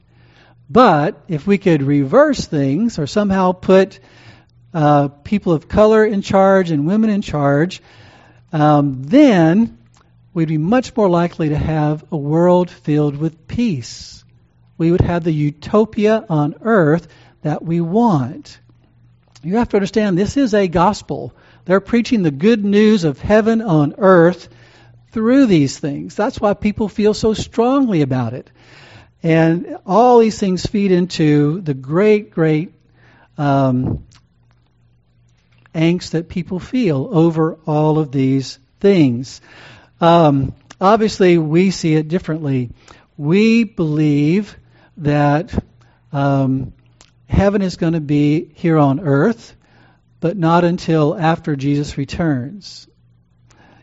But 0.68 1.20
if 1.28 1.46
we 1.46 1.58
could 1.58 1.82
reverse 1.82 2.44
things 2.46 2.98
or 2.98 3.06
somehow 3.06 3.52
put 3.52 3.98
uh, 4.74 5.08
people 5.08 5.52
of 5.52 5.68
color 5.68 6.04
in 6.04 6.22
charge 6.22 6.70
and 6.70 6.86
women 6.86 7.10
in 7.10 7.22
charge, 7.22 7.82
um, 8.52 9.02
then 9.02 9.78
we'd 10.34 10.48
be 10.48 10.58
much 10.58 10.96
more 10.96 11.08
likely 11.08 11.48
to 11.48 11.56
have 11.56 12.04
a 12.12 12.16
world 12.16 12.70
filled 12.70 13.16
with 13.16 13.48
peace. 13.48 14.24
We 14.78 14.90
would 14.90 15.00
have 15.00 15.24
the 15.24 15.32
utopia 15.32 16.24
on 16.28 16.56
earth 16.60 17.08
that 17.42 17.62
we 17.62 17.80
want. 17.80 18.58
You 19.42 19.56
have 19.56 19.68
to 19.70 19.76
understand 19.76 20.18
this 20.18 20.36
is 20.36 20.52
a 20.52 20.68
gospel. 20.68 21.32
They're 21.66 21.80
preaching 21.80 22.22
the 22.22 22.30
good 22.30 22.64
news 22.64 23.02
of 23.02 23.20
heaven 23.20 23.60
on 23.60 23.96
earth 23.98 24.48
through 25.10 25.46
these 25.46 25.76
things. 25.76 26.14
That's 26.14 26.40
why 26.40 26.54
people 26.54 26.88
feel 26.88 27.12
so 27.12 27.34
strongly 27.34 28.02
about 28.02 28.34
it. 28.34 28.48
And 29.22 29.76
all 29.84 30.20
these 30.20 30.38
things 30.38 30.64
feed 30.64 30.92
into 30.92 31.60
the 31.60 31.74
great, 31.74 32.30
great 32.30 32.72
um, 33.36 34.06
angst 35.74 36.10
that 36.10 36.28
people 36.28 36.60
feel 36.60 37.08
over 37.10 37.58
all 37.66 37.98
of 37.98 38.12
these 38.12 38.60
things. 38.78 39.40
Um, 40.00 40.54
obviously, 40.80 41.36
we 41.36 41.72
see 41.72 41.94
it 41.94 42.06
differently. 42.06 42.70
We 43.16 43.64
believe 43.64 44.56
that 44.98 45.52
um, 46.12 46.72
heaven 47.28 47.60
is 47.60 47.76
going 47.76 47.94
to 47.94 48.00
be 48.00 48.52
here 48.54 48.78
on 48.78 49.00
earth 49.00 49.55
but 50.26 50.36
not 50.36 50.64
until 50.64 51.16
after 51.16 51.54
Jesus 51.54 51.96
returns. 51.96 52.88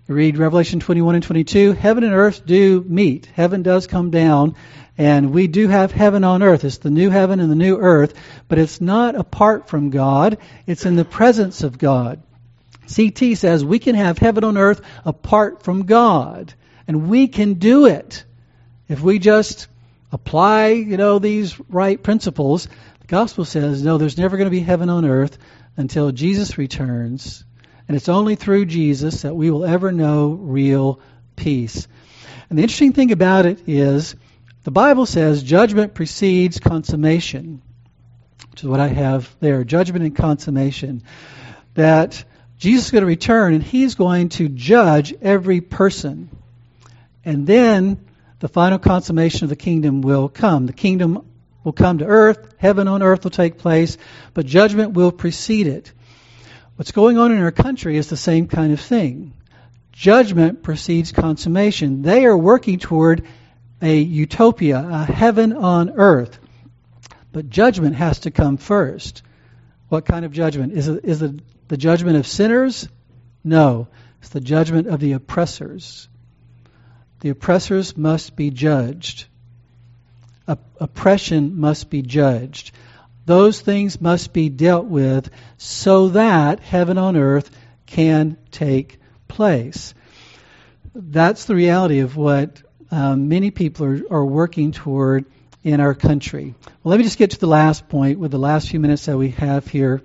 You 0.05 0.13
read 0.13 0.37
Revelation 0.37 0.81
21 0.81 1.15
and 1.15 1.23
22, 1.23 1.71
heaven 1.71 2.03
and 2.03 2.13
earth 2.13 2.45
do 2.45 2.83
meet. 2.85 3.27
Heaven 3.27 3.63
does 3.63 3.87
come 3.87 4.11
down, 4.11 4.57
and 4.97 5.31
we 5.31 5.47
do 5.47 5.69
have 5.69 5.93
heaven 5.93 6.25
on 6.25 6.43
earth. 6.43 6.65
It's 6.65 6.79
the 6.79 6.89
new 6.89 7.09
heaven 7.09 7.39
and 7.39 7.49
the 7.49 7.55
new 7.55 7.77
earth, 7.77 8.13
but 8.49 8.59
it's 8.59 8.81
not 8.81 9.15
apart 9.15 9.69
from 9.69 9.89
God, 9.89 10.37
it's 10.67 10.85
in 10.85 10.97
the 10.97 11.05
presence 11.05 11.63
of 11.63 11.77
God. 11.77 12.21
CT 12.93 13.37
says 13.37 13.63
we 13.63 13.79
can 13.79 13.95
have 13.95 14.17
heaven 14.17 14.43
on 14.43 14.57
earth 14.57 14.81
apart 15.05 15.63
from 15.63 15.85
God, 15.85 16.53
and 16.89 17.07
we 17.07 17.29
can 17.29 17.53
do 17.53 17.85
it 17.85 18.25
if 18.89 18.99
we 18.99 19.17
just 19.17 19.67
apply, 20.11 20.71
you 20.71 20.97
know, 20.97 21.19
these 21.19 21.57
right 21.69 22.03
principles. 22.03 22.67
The 22.99 23.07
gospel 23.07 23.45
says, 23.45 23.81
no, 23.81 23.97
there's 23.97 24.17
never 24.17 24.35
going 24.35 24.47
to 24.47 24.51
be 24.51 24.59
heaven 24.59 24.89
on 24.89 25.05
earth 25.05 25.37
until 25.77 26.11
Jesus 26.11 26.57
returns. 26.57 27.43
And 27.87 27.97
it's 27.97 28.09
only 28.09 28.35
through 28.35 28.65
Jesus 28.65 29.23
that 29.23 29.35
we 29.35 29.51
will 29.51 29.65
ever 29.65 29.91
know 29.91 30.29
real 30.31 30.99
peace. 31.35 31.87
And 32.49 32.57
the 32.57 32.63
interesting 32.63 32.93
thing 32.93 33.11
about 33.11 33.45
it 33.45 33.67
is 33.67 34.15
the 34.63 34.71
Bible 34.71 35.05
says 35.05 35.43
judgment 35.43 35.93
precedes 35.93 36.59
consummation, 36.59 37.61
which 38.51 38.61
is 38.61 38.69
what 38.69 38.79
I 38.79 38.87
have 38.87 39.33
there 39.39 39.63
judgment 39.63 40.05
and 40.05 40.15
consummation. 40.15 41.03
That 41.73 42.23
Jesus 42.57 42.85
is 42.85 42.91
going 42.91 43.01
to 43.01 43.07
return 43.07 43.53
and 43.53 43.63
he's 43.63 43.95
going 43.95 44.29
to 44.29 44.47
judge 44.47 45.13
every 45.21 45.59
person. 45.59 46.29
And 47.25 47.45
then 47.45 48.05
the 48.39 48.47
final 48.47 48.79
consummation 48.79 49.45
of 49.45 49.49
the 49.49 49.55
kingdom 49.55 50.01
will 50.01 50.29
come. 50.29 50.65
The 50.65 50.73
kingdom 50.73 51.25
will 51.63 51.73
come 51.73 51.99
to 51.99 52.05
earth, 52.05 52.55
heaven 52.57 52.87
on 52.87 53.01
earth 53.01 53.23
will 53.23 53.31
take 53.31 53.57
place, 53.57 53.97
but 54.33 54.45
judgment 54.45 54.93
will 54.93 55.11
precede 55.11 55.67
it. 55.67 55.91
What's 56.75 56.91
going 56.91 57.17
on 57.17 57.31
in 57.31 57.39
our 57.39 57.51
country 57.51 57.97
is 57.97 58.09
the 58.09 58.17
same 58.17 58.47
kind 58.47 58.73
of 58.73 58.79
thing. 58.79 59.33
Judgment 59.91 60.63
precedes 60.63 61.11
consummation. 61.11 62.01
They 62.01 62.25
are 62.25 62.37
working 62.37 62.79
toward 62.79 63.27
a 63.81 63.99
utopia, 63.99 64.79
a 64.79 65.05
heaven 65.05 65.53
on 65.53 65.91
earth. 65.91 66.39
But 67.31 67.49
judgment 67.49 67.95
has 67.95 68.19
to 68.19 68.31
come 68.31 68.57
first. 68.57 69.21
What 69.89 70.05
kind 70.05 70.25
of 70.25 70.31
judgment? 70.31 70.73
Is 70.73 70.87
it, 70.87 71.05
is 71.05 71.21
it 71.21 71.41
the 71.67 71.77
judgment 71.77 72.17
of 72.17 72.25
sinners? 72.25 72.87
No. 73.43 73.87
It's 74.19 74.29
the 74.29 74.39
judgment 74.39 74.87
of 74.87 74.99
the 74.99 75.13
oppressors. 75.13 76.07
The 77.19 77.29
oppressors 77.29 77.95
must 77.95 78.35
be 78.35 78.49
judged 78.49 79.25
oppression 80.47 81.59
must 81.59 81.89
be 81.89 82.01
judged. 82.01 82.71
Those 83.25 83.61
things 83.61 84.01
must 84.01 84.33
be 84.33 84.49
dealt 84.49 84.85
with 84.85 85.29
so 85.57 86.09
that 86.09 86.59
heaven 86.59 86.97
on 86.97 87.15
earth 87.15 87.49
can 87.85 88.37
take 88.51 88.99
place. 89.27 89.93
That's 90.93 91.45
the 91.45 91.55
reality 91.55 91.99
of 91.99 92.17
what 92.17 92.61
um, 92.91 93.29
many 93.29 93.49
people 93.49 93.85
are, 93.85 94.01
are 94.11 94.25
working 94.25 94.71
toward 94.71 95.25
in 95.63 95.79
our 95.79 95.93
country. 95.93 96.53
Well, 96.83 96.91
let 96.91 96.97
me 96.97 97.03
just 97.03 97.17
get 97.17 97.31
to 97.31 97.39
the 97.39 97.47
last 97.47 97.87
point 97.87 98.19
with 98.19 98.31
the 98.31 98.39
last 98.39 98.69
few 98.69 98.79
minutes 98.79 99.05
that 99.05 99.17
we 99.17 99.29
have 99.31 99.65
here, 99.67 100.01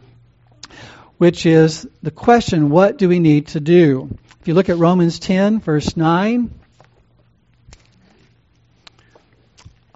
which 1.19 1.45
is 1.45 1.87
the 2.03 2.13
question 2.13 2.71
what 2.71 2.97
do 2.97 3.09
we 3.09 3.19
need 3.19 3.49
to 3.49 3.61
do? 3.61 4.17
If 4.41 4.49
you 4.49 4.55
look 4.55 4.69
at 4.69 4.79
Romans 4.79 5.19
10, 5.19 5.61
verse 5.61 5.97
9, 5.97 6.51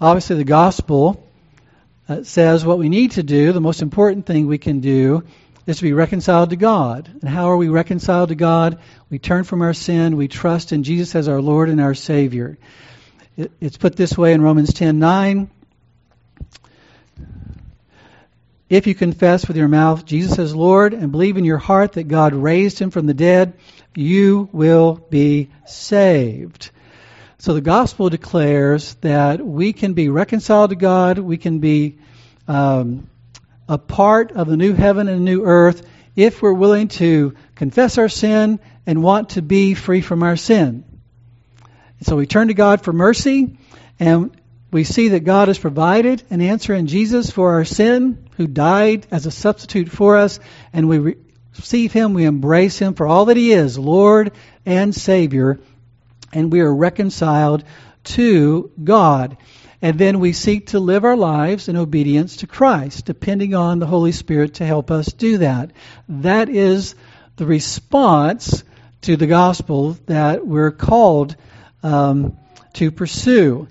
Obviously, 0.02 0.34
the 0.34 0.42
gospel 0.42 1.24
uh, 2.08 2.24
says 2.24 2.66
what 2.66 2.80
we 2.80 2.88
need 2.88 3.12
to 3.12 3.22
do, 3.22 3.52
the 3.52 3.60
most 3.60 3.82
important 3.82 4.26
thing 4.26 4.48
we 4.48 4.58
can 4.58 4.80
do, 4.80 5.22
is 5.64 5.76
to 5.76 5.84
be 5.84 5.92
reconciled 5.92 6.50
to 6.50 6.56
God. 6.56 7.08
And 7.20 7.30
how 7.30 7.52
are 7.52 7.56
we 7.56 7.68
reconciled 7.68 8.30
to 8.30 8.34
God? 8.34 8.80
We 9.10 9.20
turn 9.20 9.44
from 9.44 9.62
our 9.62 9.72
sin, 9.72 10.16
we 10.16 10.26
trust 10.26 10.72
in 10.72 10.82
Jesus 10.82 11.14
as 11.14 11.28
our 11.28 11.40
Lord 11.40 11.68
and 11.68 11.80
our 11.80 11.94
Savior. 11.94 12.58
It, 13.36 13.52
it's 13.60 13.76
put 13.76 13.94
this 13.94 14.18
way 14.18 14.32
in 14.32 14.42
Romans 14.42 14.70
10:9. 14.72 15.48
If 18.68 18.88
you 18.88 18.96
confess 18.96 19.46
with 19.46 19.56
your 19.56 19.68
mouth 19.68 20.04
Jesus 20.04 20.36
as 20.40 20.52
Lord 20.52 20.94
and 20.94 21.12
believe 21.12 21.36
in 21.36 21.44
your 21.44 21.58
heart 21.58 21.92
that 21.92 22.08
God 22.08 22.34
raised 22.34 22.80
him 22.80 22.90
from 22.90 23.06
the 23.06 23.14
dead, 23.14 23.52
you 23.94 24.48
will 24.50 24.94
be 25.10 25.50
saved. 25.64 26.71
So 27.42 27.54
the 27.54 27.60
gospel 27.60 28.08
declares 28.08 28.94
that 29.00 29.44
we 29.44 29.72
can 29.72 29.94
be 29.94 30.08
reconciled 30.08 30.70
to 30.70 30.76
God, 30.76 31.18
we 31.18 31.38
can 31.38 31.58
be 31.58 31.98
um, 32.46 33.10
a 33.68 33.78
part 33.78 34.30
of 34.30 34.46
the 34.46 34.56
new 34.56 34.74
heaven 34.74 35.08
and 35.08 35.24
new 35.24 35.44
earth 35.44 35.84
if 36.14 36.40
we're 36.40 36.52
willing 36.52 36.86
to 37.02 37.34
confess 37.56 37.98
our 37.98 38.08
sin 38.08 38.60
and 38.86 39.02
want 39.02 39.30
to 39.30 39.42
be 39.42 39.74
free 39.74 40.02
from 40.02 40.22
our 40.22 40.36
sin. 40.36 40.84
So 42.02 42.14
we 42.14 42.26
turn 42.26 42.46
to 42.46 42.54
God 42.54 42.84
for 42.84 42.92
mercy, 42.92 43.58
and 43.98 44.30
we 44.70 44.84
see 44.84 45.08
that 45.08 45.24
God 45.24 45.48
has 45.48 45.58
provided 45.58 46.22
an 46.30 46.42
answer 46.42 46.74
in 46.74 46.86
Jesus 46.86 47.28
for 47.32 47.54
our 47.54 47.64
sin, 47.64 48.28
who 48.36 48.46
died 48.46 49.08
as 49.10 49.26
a 49.26 49.32
substitute 49.32 49.88
for 49.88 50.16
us, 50.16 50.38
and 50.72 50.88
we 50.88 51.16
receive 51.58 51.92
Him, 51.92 52.14
we 52.14 52.24
embrace 52.24 52.78
Him 52.78 52.94
for 52.94 53.08
all 53.08 53.24
that 53.24 53.36
He 53.36 53.50
is, 53.50 53.76
Lord 53.76 54.30
and 54.64 54.94
Savior 54.94 55.58
and 56.32 56.52
we 56.52 56.60
are 56.60 56.74
reconciled 56.74 57.64
to 58.04 58.70
God. 58.82 59.36
And 59.80 59.98
then 59.98 60.20
we 60.20 60.32
seek 60.32 60.68
to 60.68 60.80
live 60.80 61.04
our 61.04 61.16
lives 61.16 61.68
in 61.68 61.76
obedience 61.76 62.36
to 62.36 62.46
Christ, 62.46 63.04
depending 63.04 63.54
on 63.54 63.80
the 63.80 63.86
Holy 63.86 64.12
Spirit 64.12 64.54
to 64.54 64.66
help 64.66 64.90
us 64.90 65.06
do 65.12 65.38
that. 65.38 65.72
That 66.08 66.48
is 66.48 66.94
the 67.36 67.46
response 67.46 68.62
to 69.02 69.16
the 69.16 69.26
gospel 69.26 69.96
that 70.06 70.46
we're 70.46 70.70
called 70.70 71.34
um, 71.82 72.38
to 72.74 72.92
pursue. 72.92 73.66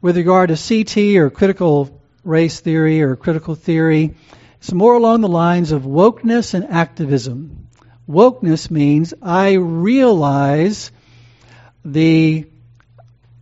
With 0.00 0.16
regard 0.16 0.50
to 0.50 0.84
CT 0.84 1.16
or 1.16 1.30
critical 1.30 2.00
race 2.22 2.60
theory 2.60 3.02
or 3.02 3.16
critical 3.16 3.56
theory, 3.56 4.14
it's 4.58 4.72
more 4.72 4.94
along 4.94 5.22
the 5.22 5.28
lines 5.28 5.72
of 5.72 5.82
wokeness 5.82 6.54
and 6.54 6.64
activism. 6.64 7.68
Wokeness 8.08 8.70
means 8.70 9.14
I 9.20 9.54
realize 9.54 10.92
the 11.92 12.46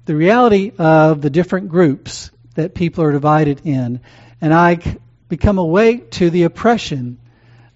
the 0.05 0.15
reality 0.15 0.73
of 0.79 1.21
the 1.21 1.31
different 1.31 1.69
groups 1.69 2.31
that 2.55 2.75
people 2.75 3.03
are 3.05 3.13
divided 3.13 3.63
in, 3.65 4.01
and 4.41 4.55
I 4.55 4.79
become 5.29 5.59
awake 5.59 6.13
to 6.13 6.31
the 6.31 6.45
oppression 6.45 7.19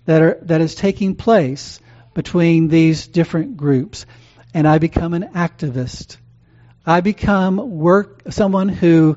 that 0.04 0.22
are 0.22 0.38
that 0.42 0.60
is 0.60 0.74
taking 0.74 1.16
place 1.16 1.80
between 2.14 2.68
these 2.68 3.06
different 3.06 3.56
groups. 3.56 4.06
and 4.52 4.66
I 4.66 4.78
become 4.78 5.14
an 5.14 5.28
activist. 5.34 6.16
I 6.84 7.00
become 7.00 7.78
work 7.78 8.22
someone 8.30 8.68
who 8.68 9.16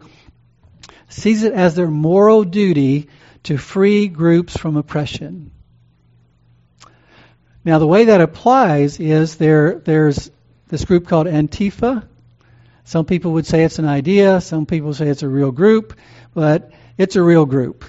sees 1.09 1.43
it 1.43 1.53
as 1.53 1.75
their 1.75 1.89
moral 1.89 2.43
duty 2.43 3.09
to 3.43 3.57
free 3.57 4.07
groups 4.07 4.55
from 4.57 4.77
oppression. 4.77 5.51
Now, 7.65 7.79
the 7.79 7.87
way 7.87 8.05
that 8.05 8.21
applies 8.21 8.99
is 8.99 9.37
there, 9.37 9.79
there's 9.79 10.29
this 10.73 10.86
group 10.86 11.07
called 11.07 11.27
Antifa. 11.27 12.03
Some 12.83 13.05
people 13.05 13.33
would 13.33 13.45
say 13.45 13.63
it's 13.63 13.77
an 13.77 13.86
idea, 13.86 14.41
some 14.41 14.65
people 14.65 14.95
say 14.95 15.07
it's 15.07 15.21
a 15.21 15.29
real 15.29 15.51
group, 15.51 15.93
but 16.33 16.71
it's 16.97 17.15
a 17.15 17.21
real 17.21 17.45
group. 17.45 17.86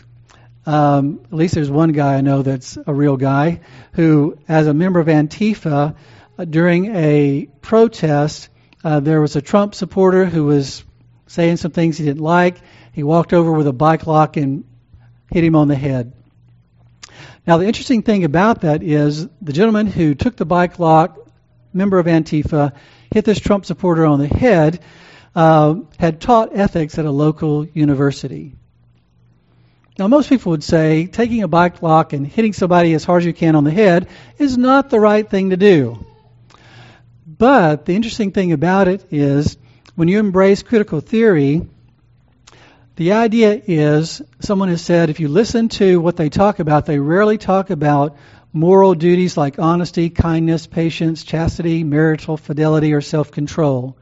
Um, 0.67 1.21
at 1.25 1.33
least 1.33 1.55
there's 1.55 1.71
one 1.71 1.93
guy 1.93 2.17
I 2.17 2.21
know 2.21 2.43
that's 2.43 2.77
a 2.87 2.93
real 2.93 3.17
guy 3.17 3.61
who, 3.95 4.39
as 4.49 4.67
a 4.67 4.75
member 4.75 5.01
of 5.01 5.07
Antifa, 5.07 5.97
uh, 6.39 6.45
during 6.45 6.95
a 6.95 7.49
protest, 7.63 8.51
uh, 8.85 9.01
there 9.01 9.23
was 9.23 9.35
a 9.35 9.41
Trump 9.41 9.75
supporter 9.75 10.27
who 10.27 10.45
was 10.45 10.85
saying 11.27 11.57
some 11.57 11.71
things 11.71 11.97
he 11.97 12.05
didn't 12.05 12.23
like. 12.23 12.59
He 12.93 13.03
walked 13.03 13.33
over 13.33 13.51
with 13.51 13.67
a 13.67 13.73
bike 13.73 14.07
lock 14.07 14.37
and 14.37 14.63
hit 15.33 15.43
him 15.43 15.57
on 15.57 15.69
the 15.69 15.75
head. 15.75 16.13
Now, 17.47 17.57
the 17.57 17.67
interesting 17.67 18.03
thing 18.03 18.25
about 18.25 18.61
that 18.61 18.83
is 18.83 19.27
the 19.41 19.55
gentleman 19.55 19.87
who 19.87 20.15
took 20.15 20.37
the 20.37 20.45
bike 20.45 20.79
lock, 20.79 21.24
member 21.75 21.99
of 21.99 22.07
Antifa, 22.07 22.73
hit 23.13 23.25
this 23.25 23.41
Trump 23.41 23.67
supporter 23.67 24.07
on 24.07 24.19
the 24.19 24.29
head, 24.29 24.81
uh, 25.35 25.77
had 25.99 26.21
taught 26.21 26.57
ethics 26.57 26.99
at 26.99 27.05
a 27.05 27.11
local 27.11 27.67
university. 27.67 28.55
Now, 29.99 30.09
most 30.09 30.29
people 30.29 30.51
would 30.51 30.65
say 30.65 31.07
taking 31.07 31.43
a 31.43 31.49
bike 31.49 31.83
lock 31.83 32.13
and 32.13 32.27
hitting 32.27 32.53
somebody 32.53 32.95
as 32.95 33.05
hard 33.05 33.23
as 33.23 33.27
you 33.27 33.33
can 33.33 33.55
on 33.55 33.65
the 33.65 33.71
head 33.71 34.09
is 34.39 34.59
not 34.59 34.91
the 34.91 34.99
right 34.99 35.29
thing 35.29 35.51
to 35.51 35.57
do. 35.57 36.05
But 37.27 37.85
the 37.85 37.95
interesting 37.95 38.33
thing 38.33 38.53
about 38.53 38.89
it 38.89 39.05
is 39.13 39.57
when 39.95 40.09
you 40.09 40.19
embrace 40.19 40.63
critical 40.63 41.01
theory, 41.01 41.69
the 42.97 43.13
idea 43.13 43.61
is 43.67 44.23
someone 44.41 44.69
has 44.69 44.83
said 44.83 45.11
if 45.11 45.21
you 45.21 45.29
listen 45.29 45.69
to 45.71 46.01
what 46.01 46.17
they 46.17 46.29
talk 46.29 46.59
about, 46.59 46.87
they 46.87 46.99
rarely 46.99 47.39
talk 47.39 47.71
about 47.71 48.17
moral 48.55 48.95
duties 48.95 49.37
like 49.37 49.59
honesty, 49.59 50.09
kindness, 50.09 50.67
patience, 50.67 51.25
chastity, 51.25 51.85
marital 51.85 52.37
fidelity, 52.37 52.95
or 52.95 53.01
self 53.03 53.33
control. 53.33 53.99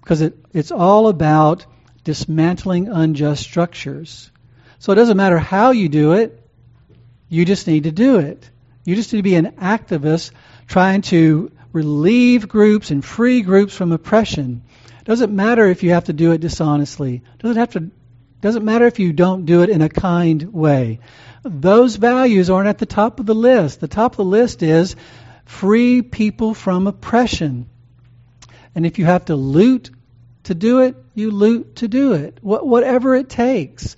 Because 0.00 0.20
it, 0.20 0.38
it's 0.52 0.70
all 0.70 1.08
about 1.08 1.66
dismantling 2.04 2.88
unjust 2.88 3.42
structures. 3.42 4.30
So 4.78 4.92
it 4.92 4.96
doesn't 4.96 5.16
matter 5.16 5.38
how 5.38 5.72
you 5.72 5.88
do 5.88 6.12
it, 6.12 6.40
you 7.28 7.44
just 7.44 7.66
need 7.66 7.84
to 7.84 7.90
do 7.90 8.18
it. 8.18 8.48
You 8.84 8.94
just 8.94 9.12
need 9.12 9.18
to 9.18 9.22
be 9.22 9.34
an 9.34 9.52
activist 9.52 10.30
trying 10.66 11.02
to 11.02 11.50
relieve 11.72 12.48
groups 12.48 12.90
and 12.90 13.04
free 13.04 13.42
groups 13.42 13.74
from 13.74 13.92
oppression. 13.92 14.62
Doesn't 15.04 15.34
matter 15.34 15.66
if 15.66 15.82
you 15.82 15.90
have 15.90 16.04
to 16.04 16.12
do 16.12 16.32
it 16.32 16.40
dishonestly. 16.40 17.22
Doesn't 17.38 17.56
have 17.56 17.72
to 17.72 17.90
doesn't 18.40 18.64
matter 18.64 18.86
if 18.86 18.98
you 18.98 19.12
don't 19.12 19.46
do 19.46 19.62
it 19.62 19.70
in 19.70 19.82
a 19.82 19.88
kind 19.88 20.42
way. 20.52 21.00
Those 21.42 21.96
values 21.96 22.50
aren't 22.50 22.68
at 22.68 22.78
the 22.78 22.86
top 22.86 23.20
of 23.20 23.26
the 23.26 23.34
list. 23.34 23.80
The 23.80 23.88
top 23.88 24.12
of 24.12 24.16
the 24.18 24.24
list 24.24 24.62
is 24.62 24.96
free 25.44 26.02
people 26.02 26.54
from 26.54 26.86
oppression. 26.86 27.68
And 28.74 28.86
if 28.86 28.98
you 28.98 29.06
have 29.06 29.24
to 29.26 29.36
loot 29.36 29.90
to 30.44 30.54
do 30.54 30.80
it, 30.80 30.96
you 31.14 31.30
loot 31.30 31.76
to 31.76 31.88
do 31.88 32.12
it. 32.12 32.38
Wh- 32.40 32.64
whatever 32.64 33.14
it 33.14 33.28
takes. 33.28 33.96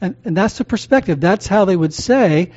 And, 0.00 0.16
and 0.24 0.36
that's 0.36 0.58
the 0.58 0.64
perspective. 0.64 1.20
That's 1.20 1.46
how 1.46 1.64
they 1.64 1.76
would 1.76 1.94
say, 1.94 2.52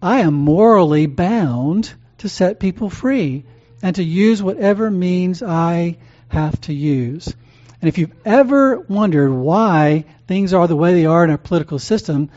I 0.00 0.20
am 0.20 0.34
morally 0.34 1.06
bound 1.06 1.92
to 2.18 2.28
set 2.28 2.60
people 2.60 2.90
free 2.90 3.44
and 3.82 3.96
to 3.96 4.04
use 4.04 4.42
whatever 4.42 4.90
means 4.90 5.42
I 5.42 5.98
have 6.28 6.60
to 6.62 6.74
use. 6.74 7.34
And 7.82 7.88
if 7.88 7.98
you've 7.98 8.14
ever 8.24 8.78
wondered 8.78 9.32
why 9.32 10.04
things 10.28 10.54
are 10.54 10.68
the 10.68 10.76
way 10.76 10.94
they 10.94 11.04
are 11.04 11.24
in 11.24 11.30
our 11.30 11.36
political 11.36 11.80
system, 11.80 12.30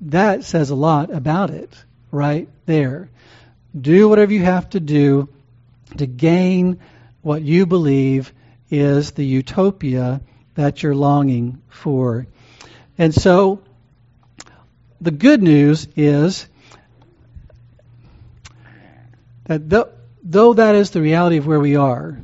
that 0.00 0.42
says 0.42 0.70
a 0.70 0.74
lot 0.74 1.14
about 1.14 1.50
it 1.50 1.72
right 2.10 2.48
there. 2.66 3.08
Do 3.80 4.08
whatever 4.08 4.32
you 4.32 4.42
have 4.42 4.68
to 4.70 4.80
do 4.80 5.28
to 5.98 6.04
gain 6.04 6.80
what 7.22 7.42
you 7.42 7.64
believe 7.64 8.32
is 8.70 9.12
the 9.12 9.24
utopia 9.24 10.20
that 10.56 10.82
you're 10.82 10.96
longing 10.96 11.62
for. 11.68 12.26
And 12.98 13.14
so 13.14 13.62
the 15.00 15.12
good 15.12 15.44
news 15.44 15.86
is 15.94 16.48
that 19.44 19.70
though 20.24 20.54
that 20.54 20.74
is 20.74 20.90
the 20.90 21.00
reality 21.00 21.36
of 21.36 21.46
where 21.46 21.60
we 21.60 21.76
are, 21.76 22.18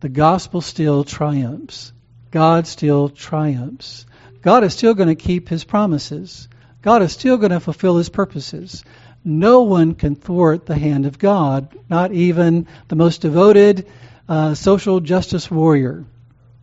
the 0.00 0.08
gospel 0.08 0.60
still 0.60 1.04
triumphs. 1.04 1.92
God 2.30 2.66
still 2.66 3.08
triumphs. 3.08 4.06
God 4.42 4.64
is 4.64 4.72
still 4.72 4.94
going 4.94 5.08
to 5.08 5.14
keep 5.14 5.48
his 5.48 5.64
promises. 5.64 6.48
God 6.82 7.02
is 7.02 7.12
still 7.12 7.36
going 7.36 7.50
to 7.50 7.60
fulfill 7.60 7.98
his 7.98 8.08
purposes. 8.08 8.84
No 9.22 9.62
one 9.62 9.94
can 9.94 10.14
thwart 10.14 10.64
the 10.64 10.78
hand 10.78 11.04
of 11.04 11.18
God, 11.18 11.76
not 11.90 12.12
even 12.12 12.66
the 12.88 12.96
most 12.96 13.20
devoted 13.20 13.86
uh, 14.28 14.54
social 14.54 15.00
justice 15.00 15.50
warrior. 15.50 16.04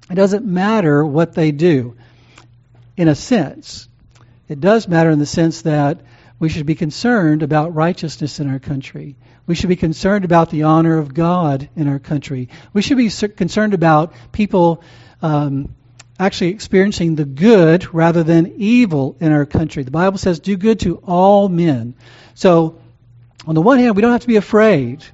It 0.09 0.15
doesn't 0.15 0.45
matter 0.45 1.05
what 1.05 1.33
they 1.33 1.51
do, 1.51 1.95
in 2.95 3.07
a 3.09 3.15
sense. 3.15 3.87
It 4.47 4.59
does 4.59 4.87
matter 4.87 5.11
in 5.11 5.19
the 5.19 5.25
sense 5.25 5.63
that 5.63 5.99
we 6.39 6.49
should 6.49 6.65
be 6.65 6.75
concerned 6.75 7.41
about 7.41 7.73
righteousness 7.73 8.39
in 8.39 8.49
our 8.49 8.59
country. 8.59 9.15
We 9.47 9.55
should 9.55 9.69
be 9.69 9.75
concerned 9.75 10.25
about 10.25 10.49
the 10.49 10.63
honor 10.63 10.97
of 10.97 11.13
God 11.13 11.69
in 11.75 11.87
our 11.87 11.99
country. 11.99 12.49
We 12.73 12.81
should 12.81 12.97
be 12.97 13.09
concerned 13.09 13.73
about 13.73 14.13
people 14.31 14.83
um, 15.21 15.73
actually 16.19 16.49
experiencing 16.49 17.15
the 17.15 17.25
good 17.25 17.93
rather 17.93 18.23
than 18.23 18.53
evil 18.57 19.17
in 19.19 19.31
our 19.31 19.45
country. 19.45 19.83
The 19.83 19.91
Bible 19.91 20.17
says, 20.17 20.39
do 20.39 20.57
good 20.57 20.79
to 20.81 20.97
all 20.97 21.49
men. 21.49 21.95
So, 22.35 22.79
on 23.45 23.55
the 23.55 23.61
one 23.61 23.79
hand, 23.79 23.95
we 23.95 24.01
don't 24.01 24.11
have 24.11 24.21
to 24.21 24.27
be 24.27 24.35
afraid 24.35 25.05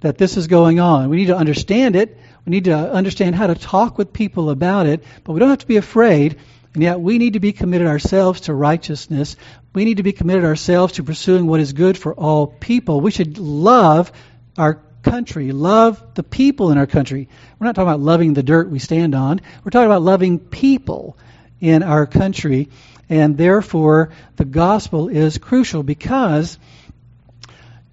that 0.00 0.18
this 0.18 0.36
is 0.36 0.46
going 0.46 0.80
on. 0.80 1.08
We 1.08 1.16
need 1.16 1.26
to 1.26 1.36
understand 1.36 1.96
it. 1.96 2.18
We 2.46 2.50
need 2.50 2.64
to 2.64 2.76
understand 2.76 3.34
how 3.34 3.46
to 3.46 3.54
talk 3.54 3.96
with 3.96 4.12
people 4.12 4.50
about 4.50 4.86
it, 4.86 5.04
but 5.22 5.32
we 5.32 5.40
don't 5.40 5.50
have 5.50 5.58
to 5.58 5.66
be 5.66 5.76
afraid. 5.76 6.38
And 6.74 6.82
yet, 6.82 7.00
we 7.00 7.18
need 7.18 7.34
to 7.34 7.40
be 7.40 7.52
committed 7.52 7.86
ourselves 7.86 8.42
to 8.42 8.54
righteousness. 8.54 9.36
We 9.74 9.84
need 9.84 9.98
to 9.98 10.02
be 10.02 10.12
committed 10.12 10.44
ourselves 10.44 10.94
to 10.94 11.04
pursuing 11.04 11.46
what 11.46 11.60
is 11.60 11.72
good 11.72 11.96
for 11.96 12.12
all 12.12 12.48
people. 12.48 13.00
We 13.00 13.12
should 13.12 13.38
love 13.38 14.10
our 14.58 14.80
country, 15.04 15.52
love 15.52 16.02
the 16.14 16.24
people 16.24 16.72
in 16.72 16.78
our 16.78 16.86
country. 16.86 17.28
We're 17.58 17.66
not 17.66 17.76
talking 17.76 17.88
about 17.88 18.00
loving 18.00 18.34
the 18.34 18.42
dirt 18.42 18.70
we 18.70 18.80
stand 18.80 19.14
on. 19.14 19.40
We're 19.62 19.70
talking 19.70 19.86
about 19.86 20.02
loving 20.02 20.40
people 20.40 21.16
in 21.60 21.84
our 21.84 22.06
country. 22.06 22.70
And 23.08 23.36
therefore, 23.36 24.10
the 24.36 24.44
gospel 24.44 25.08
is 25.08 25.38
crucial 25.38 25.82
because 25.82 26.58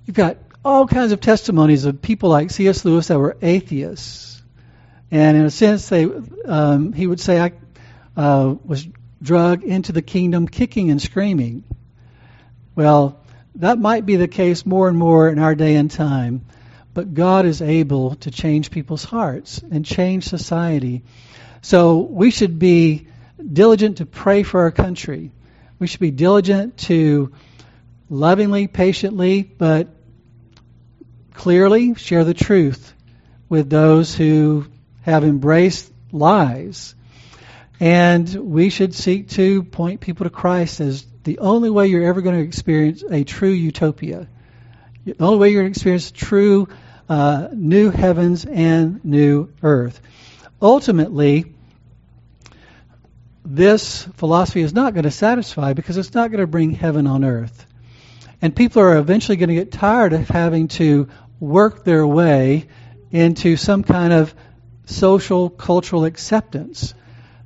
you've 0.06 0.16
got 0.16 0.38
all 0.64 0.88
kinds 0.88 1.12
of 1.12 1.22
testimonies 1.22 1.86
of 1.86 2.02
people 2.02 2.30
like 2.30 2.50
C.S. 2.50 2.86
Lewis 2.86 3.08
that 3.08 3.20
were 3.20 3.38
atheists. 3.42 4.42
And 5.12 5.38
in 5.38 5.44
a 5.44 5.52
sense, 5.52 5.90
they, 5.90 6.08
um, 6.46 6.94
he 6.94 7.06
would 7.06 7.20
say, 7.20 7.40
I, 7.40 7.52
uh, 8.16 8.56
was 8.66 8.88
drug 9.22 9.64
into 9.64 9.92
the 9.92 10.02
kingdom 10.02 10.48
kicking 10.48 10.90
and 10.90 11.02
screaming. 11.02 11.64
Well, 12.76 13.20
that 13.56 13.78
might 13.80 14.06
be 14.06 14.16
the 14.16 14.28
case 14.28 14.66
more 14.66 14.88
and 14.88 14.98
more 14.98 15.30
in 15.30 15.40
our 15.40 15.56
day 15.56 15.76
and 15.76 15.92
time, 15.92 16.46
but 16.94 17.14
God 17.14 17.46
is 17.46 17.62
able 17.62 18.16
to 18.16 18.32
change 18.32 18.72
people's 18.72 19.04
hearts 19.04 19.62
and 19.72 19.86
change 19.86 20.26
society. 20.26 21.04
So 21.62 22.00
we 22.00 22.32
should 22.32 22.58
be 22.60 23.08
diligent 23.52 23.98
to 23.98 24.06
pray 24.06 24.44
for 24.44 24.62
our 24.62 24.72
country. 24.72 25.32
We 25.80 25.88
should 25.88 26.00
be 26.00 26.12
diligent 26.12 26.78
to 26.90 27.34
lovingly, 28.10 28.68
patiently, 28.68 29.44
but 29.44 29.90
clearly 31.34 31.96
share 31.96 32.24
the 32.24 32.34
truth 32.34 32.94
with 33.50 33.70
those 33.70 34.16
who 34.16 34.66
have 35.02 35.24
embraced 35.24 35.92
lies 36.12 36.96
and 37.82 38.30
we 38.36 38.70
should 38.70 38.94
seek 38.94 39.30
to 39.30 39.64
point 39.64 40.02
people 40.02 40.26
to 40.26 40.30
Christ 40.30 40.80
as 40.82 41.04
the 41.24 41.40
only 41.40 41.72
way 41.72 41.88
you're 41.88 42.04
ever 42.04 42.22
going 42.22 42.38
to 42.38 42.44
experience 42.44 43.04
a 43.10 43.24
true 43.24 43.50
utopia. 43.50 44.28
The 45.04 45.16
only 45.20 45.40
way 45.40 45.50
you're 45.50 45.64
going 45.64 45.74
to 45.74 45.78
experience 45.78 46.12
true 46.12 46.68
uh, 47.10 47.48
new 47.52 47.90
heavens 47.90 48.46
and 48.46 49.04
new 49.04 49.52
earth. 49.64 50.00
Ultimately, 50.62 51.56
this 53.44 54.04
philosophy 54.14 54.62
is 54.62 54.74
not 54.74 54.94
going 54.94 55.06
to 55.06 55.12
satisfy 55.12 55.74
because 55.74 55.98
it's 55.98 56.14
not 56.14 56.30
going 56.30 56.42
to 56.42 56.48
bring 56.48 56.70
heaven 56.70 57.08
on 57.08 57.26
earth. 57.26 57.66
And 58.44 58.56
people 58.56 58.84
are 58.84 58.98
eventually 59.00 59.38
going 59.38 59.50
to 59.50 59.56
get 59.56 59.72
tired 59.72 60.14
of 60.14 60.28
having 60.30 60.68
to 60.68 61.10
work 61.40 61.84
their 61.84 62.06
way 62.06 62.68
into 63.10 63.58
some 63.58 63.84
kind 63.84 64.14
of 64.14 64.36
social, 64.86 65.50
cultural 65.50 66.06
acceptance. 66.06 66.94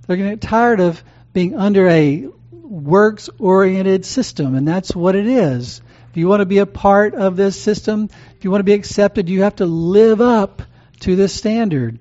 They're 0.08 0.18
going 0.18 0.30
to 0.30 0.36
get 0.36 0.48
tired 0.48 0.80
of 0.80 1.04
being 1.34 1.56
under 1.56 1.88
a 1.88 2.28
works 2.52 3.30
oriented 3.40 4.06
system, 4.06 4.56
and 4.56 4.68
that's 4.68 4.96
what 4.96 5.16
it 5.16 5.28
is. 5.28 5.82
If 6.10 6.18
you 6.18 6.28
want 6.28 6.42
to 6.42 6.46
be 6.46 6.60
a 6.60 6.66
part 6.66 7.14
of 7.14 7.36
this 7.36 7.62
system, 7.62 8.10
if 8.38 8.44
you 8.44 8.52
want 8.52 8.60
to 8.60 8.66
be 8.66 8.74
accepted, 8.74 9.30
you 9.30 9.44
have 9.44 9.58
to 9.58 9.66
live 9.66 10.22
up 10.22 10.62
to 11.02 11.16
this 11.16 11.34
standard. 11.34 12.00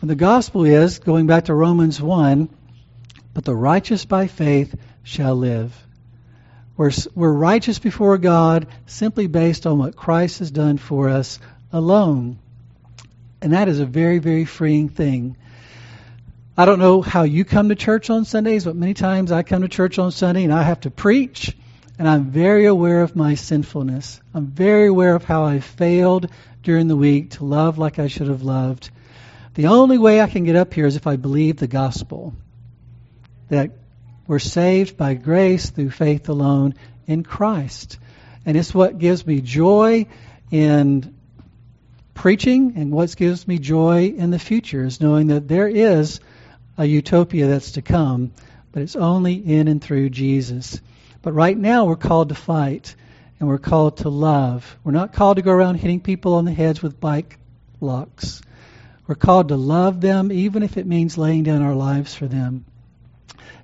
And 0.00 0.10
the 0.10 0.14
gospel 0.14 0.64
is, 0.64 0.98
going 0.98 1.26
back 1.26 1.46
to 1.46 1.54
Romans 1.54 2.00
1, 2.00 2.48
but 3.32 3.44
the 3.44 3.54
righteous 3.54 4.04
by 4.04 4.26
faith 4.26 4.74
shall 5.02 5.36
live. 5.36 5.74
We're, 6.76 6.90
we're 7.14 7.32
righteous 7.32 7.78
before 7.78 8.16
God 8.18 8.66
simply 8.86 9.26
based 9.26 9.66
on 9.66 9.78
what 9.78 9.96
Christ 9.96 10.38
has 10.38 10.50
done 10.50 10.78
for 10.78 11.10
us 11.10 11.38
alone. 11.72 12.38
And 13.42 13.52
that 13.52 13.68
is 13.68 13.80
a 13.80 13.86
very, 13.86 14.18
very 14.18 14.44
freeing 14.44 14.88
thing. 14.88 15.36
I 16.60 16.66
don't 16.66 16.78
know 16.78 17.00
how 17.00 17.22
you 17.22 17.46
come 17.46 17.70
to 17.70 17.74
church 17.74 18.10
on 18.10 18.26
Sundays, 18.26 18.66
but 18.66 18.76
many 18.76 18.92
times 18.92 19.32
I 19.32 19.42
come 19.42 19.62
to 19.62 19.68
church 19.68 19.98
on 19.98 20.12
Sunday 20.12 20.44
and 20.44 20.52
I 20.52 20.62
have 20.62 20.80
to 20.80 20.90
preach, 20.90 21.56
and 21.98 22.06
I'm 22.06 22.26
very 22.32 22.66
aware 22.66 23.00
of 23.00 23.16
my 23.16 23.34
sinfulness. 23.34 24.20
I'm 24.34 24.48
very 24.48 24.86
aware 24.86 25.14
of 25.14 25.24
how 25.24 25.44
I 25.44 25.60
failed 25.60 26.30
during 26.62 26.86
the 26.86 26.98
week 26.98 27.30
to 27.30 27.46
love 27.46 27.78
like 27.78 27.98
I 27.98 28.08
should 28.08 28.28
have 28.28 28.42
loved. 28.42 28.90
The 29.54 29.68
only 29.68 29.96
way 29.96 30.20
I 30.20 30.26
can 30.26 30.44
get 30.44 30.54
up 30.54 30.74
here 30.74 30.84
is 30.84 30.96
if 30.96 31.06
I 31.06 31.16
believe 31.16 31.56
the 31.56 31.66
gospel 31.66 32.34
that 33.48 33.70
we're 34.26 34.38
saved 34.38 34.98
by 34.98 35.14
grace 35.14 35.70
through 35.70 35.92
faith 35.92 36.28
alone 36.28 36.74
in 37.06 37.22
Christ. 37.22 37.98
And 38.44 38.54
it's 38.54 38.74
what 38.74 38.98
gives 38.98 39.26
me 39.26 39.40
joy 39.40 40.08
in 40.50 41.14
preaching 42.12 42.74
and 42.76 42.92
what 42.92 43.16
gives 43.16 43.48
me 43.48 43.58
joy 43.58 44.08
in 44.14 44.28
the 44.28 44.38
future 44.38 44.84
is 44.84 45.00
knowing 45.00 45.28
that 45.28 45.48
there 45.48 45.66
is 45.66 46.20
a 46.80 46.86
utopia 46.86 47.46
that's 47.46 47.72
to 47.72 47.82
come, 47.82 48.32
but 48.72 48.82
it's 48.82 48.96
only 48.96 49.34
in 49.34 49.68
and 49.68 49.82
through 49.82 50.08
Jesus. 50.08 50.80
But 51.20 51.34
right 51.34 51.56
now 51.56 51.84
we're 51.84 51.96
called 51.96 52.30
to 52.30 52.34
fight 52.34 52.94
and 53.38 53.46
we're 53.46 53.58
called 53.58 53.98
to 53.98 54.08
love. 54.08 54.78
We're 54.82 54.92
not 54.92 55.12
called 55.12 55.36
to 55.36 55.42
go 55.42 55.52
around 55.52 55.74
hitting 55.74 56.00
people 56.00 56.34
on 56.34 56.46
the 56.46 56.54
heads 56.54 56.82
with 56.82 56.98
bike 56.98 57.38
locks. 57.82 58.40
We're 59.06 59.14
called 59.14 59.48
to 59.48 59.56
love 59.56 60.00
them 60.00 60.32
even 60.32 60.62
if 60.62 60.78
it 60.78 60.86
means 60.86 61.18
laying 61.18 61.42
down 61.42 61.60
our 61.60 61.74
lives 61.74 62.14
for 62.14 62.26
them. 62.26 62.64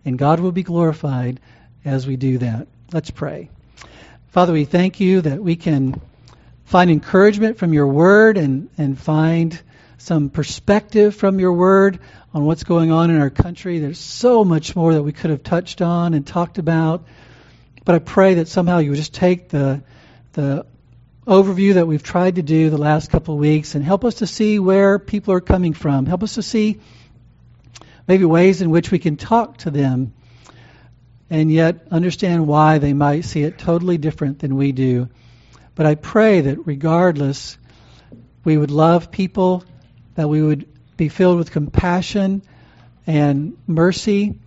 And 0.05 0.19
God 0.19 0.39
will 0.39 0.53
be 0.53 0.63
glorified 0.63 1.41
as 1.87 2.07
we 2.07 2.17
do 2.17 2.37
that. 2.39 2.69
Let's 2.93 3.11
pray. 3.11 3.49
Father, 4.29 4.53
we 4.53 4.67
thank 4.67 5.01
you 5.01 5.23
that 5.23 5.43
we 5.43 5.57
can 5.57 5.99
find 6.67 6.91
encouragement 6.91 7.57
from 7.57 7.73
your 7.73 7.87
word 7.87 8.37
and, 8.37 8.69
and 8.77 8.99
find 8.99 9.59
some 9.99 10.31
perspective 10.31 11.15
from 11.15 11.41
your 11.41 11.53
word 11.53 12.01
on 12.35 12.45
what's 12.45 12.65
going 12.65 12.93
on 12.93 13.11
in 13.11 13.21
our 13.21 13.31
country. 13.31 13.79
There's 13.79 13.99
so 13.99 14.45
much 14.45 14.77
more 14.77 14.95
that 14.95 15.03
we 15.03 15.13
could 15.13 15.31
have 15.31 15.43
touched 15.43 15.81
on 15.81 16.15
and 16.15 16.27
talked 16.27 16.59
about. 16.59 17.07
But 17.85 17.95
I 17.95 17.99
pray 18.01 18.35
that 18.35 18.49
somehow 18.49 18.79
you 18.79 18.91
would 18.91 18.99
just 18.99 19.15
take 19.15 19.49
the, 19.49 19.83
the 20.33 20.67
overview 21.27 21.75
that 21.75 21.87
we've 21.87 22.03
tried 22.03 22.37
to 22.37 22.43
do 22.43 22.71
the 22.71 22.79
last 22.79 23.11
couple 23.11 23.35
of 23.35 23.41
weeks 23.41 23.75
and 23.75 23.85
help 23.85 24.05
us 24.05 24.17
to 24.17 24.27
see 24.27 24.59
where 24.59 24.99
people 24.99 25.35
are 25.35 25.41
coming 25.41 25.73
from. 25.73 26.07
Help 26.07 26.23
us 26.23 26.35
to 26.35 26.43
see 26.43 26.81
maybe 28.07 28.25
ways 28.25 28.63
in 28.63 28.71
which 28.71 28.91
we 28.91 28.99
can 28.99 29.17
talk 29.17 29.59
to 29.59 29.71
them 29.71 30.13
and 31.29 31.51
yet 31.51 31.89
understand 31.91 32.47
why 32.47 32.79
they 32.79 32.93
might 32.93 33.25
see 33.25 33.43
it 33.43 33.59
totally 33.59 33.99
different 33.99 34.39
than 34.39 34.57
we 34.57 34.73
do. 34.73 35.09
But 35.75 35.87
I 35.87 35.95
pray 35.95 36.43
that 36.43 36.67
regardless, 36.67 37.59
we 38.45 38.57
would 38.57 38.71
love 38.71 39.11
people, 39.11 39.65
that 40.17 40.29
we 40.29 40.43
would 40.43 40.67
be 40.97 41.09
filled 41.09 41.39
with 41.39 41.53
compassion 41.53 42.43
and 43.07 43.57
mercy, 43.67 44.39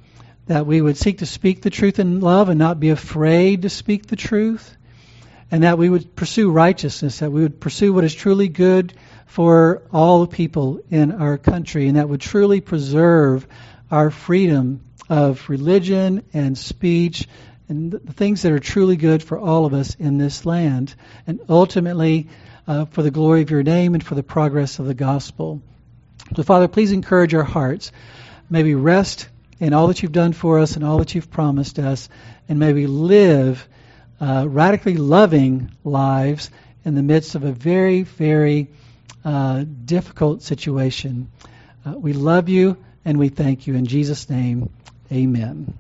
that 0.48 0.66
we 0.66 0.82
would 0.82 0.98
seek 0.98 1.20
to 1.20 1.26
speak 1.26 1.62
the 1.62 1.70
truth 1.70 2.00
in 2.00 2.20
love 2.20 2.50
and 2.50 2.60
not 2.60 2.80
be 2.80 2.90
afraid 2.90 3.62
to 3.62 3.70
speak 3.70 4.08
the 4.08 4.16
truth, 4.16 4.76
and 5.52 5.64
that 5.64 5.78
we 5.78 5.90
would 5.90 6.16
pursue 6.16 6.52
righteousness, 6.52 7.20
that 7.20 7.32
we 7.32 7.42
would 7.42 7.60
pursue 7.60 7.94
what 7.94 8.04
is 8.04 8.14
truly 8.14 8.50
good 8.50 8.94
for 9.28 9.84
all 9.94 10.26
people 10.28 10.82
in 10.90 11.12
our 11.12 11.38
country, 11.38 11.88
and 11.88 11.98
that 11.98 12.10
would 12.10 12.22
truly 12.22 12.62
preserve 12.62 13.48
our 13.92 14.12
freedom 14.12 14.82
of 15.08 15.50
religion 15.50 16.24
and 16.34 16.58
speech 16.58 17.28
and 17.68 17.92
the 17.92 18.14
things 18.14 18.42
that 18.42 18.52
are 18.52 18.60
truly 18.60 18.96
good 18.96 19.22
for 19.22 19.38
all 19.38 19.66
of 19.66 19.74
us 19.76 19.96
in 19.96 20.18
this 20.18 20.46
land, 20.46 20.96
and 21.28 21.40
ultimately 21.48 22.28
uh, 22.70 22.86
for 22.86 23.02
the 23.02 23.10
glory 23.10 23.42
of 23.42 23.50
your 23.50 23.64
name 23.64 23.96
and 23.96 24.04
for 24.06 24.14
the 24.14 24.24
progress 24.24 24.78
of 24.78 24.86
the 24.86 24.94
gospel. 24.94 25.60
So, 26.36 26.44
Father, 26.44 26.68
please 26.68 26.92
encourage 26.92 27.34
our 27.34 27.44
hearts. 27.44 27.92
May 28.48 28.62
we 28.62 28.76
rest 28.76 29.28
in 29.60 29.74
all 29.74 29.88
that 29.88 30.04
you've 30.04 30.12
done 30.12 30.34
for 30.34 30.60
us 30.60 30.76
and 30.76 30.86
all 30.86 31.00
that 31.00 31.16
you've 31.16 31.32
promised 31.32 31.80
us, 31.80 32.08
and 32.48 32.60
may 32.60 32.72
we 32.72 32.86
live 32.86 33.68
uh, 34.22 34.46
radically 34.48 34.98
loving 34.98 35.72
lives 35.84 36.52
in 36.86 36.94
the 36.94 37.02
midst 37.02 37.34
of 37.34 37.44
a 37.44 37.52
very, 37.52 38.04
very 38.04 38.68
uh, 39.26 39.66
difficult 39.86 40.44
situation. 40.44 41.32
Uh, 41.84 41.94
we 41.98 42.14
love 42.14 42.50
you 42.50 42.78
and 43.04 43.18
we 43.18 43.30
thank 43.30 43.66
you. 43.66 43.74
In 43.74 43.86
Jesus' 43.86 44.30
name, 44.30 44.70
amen. 45.12 45.74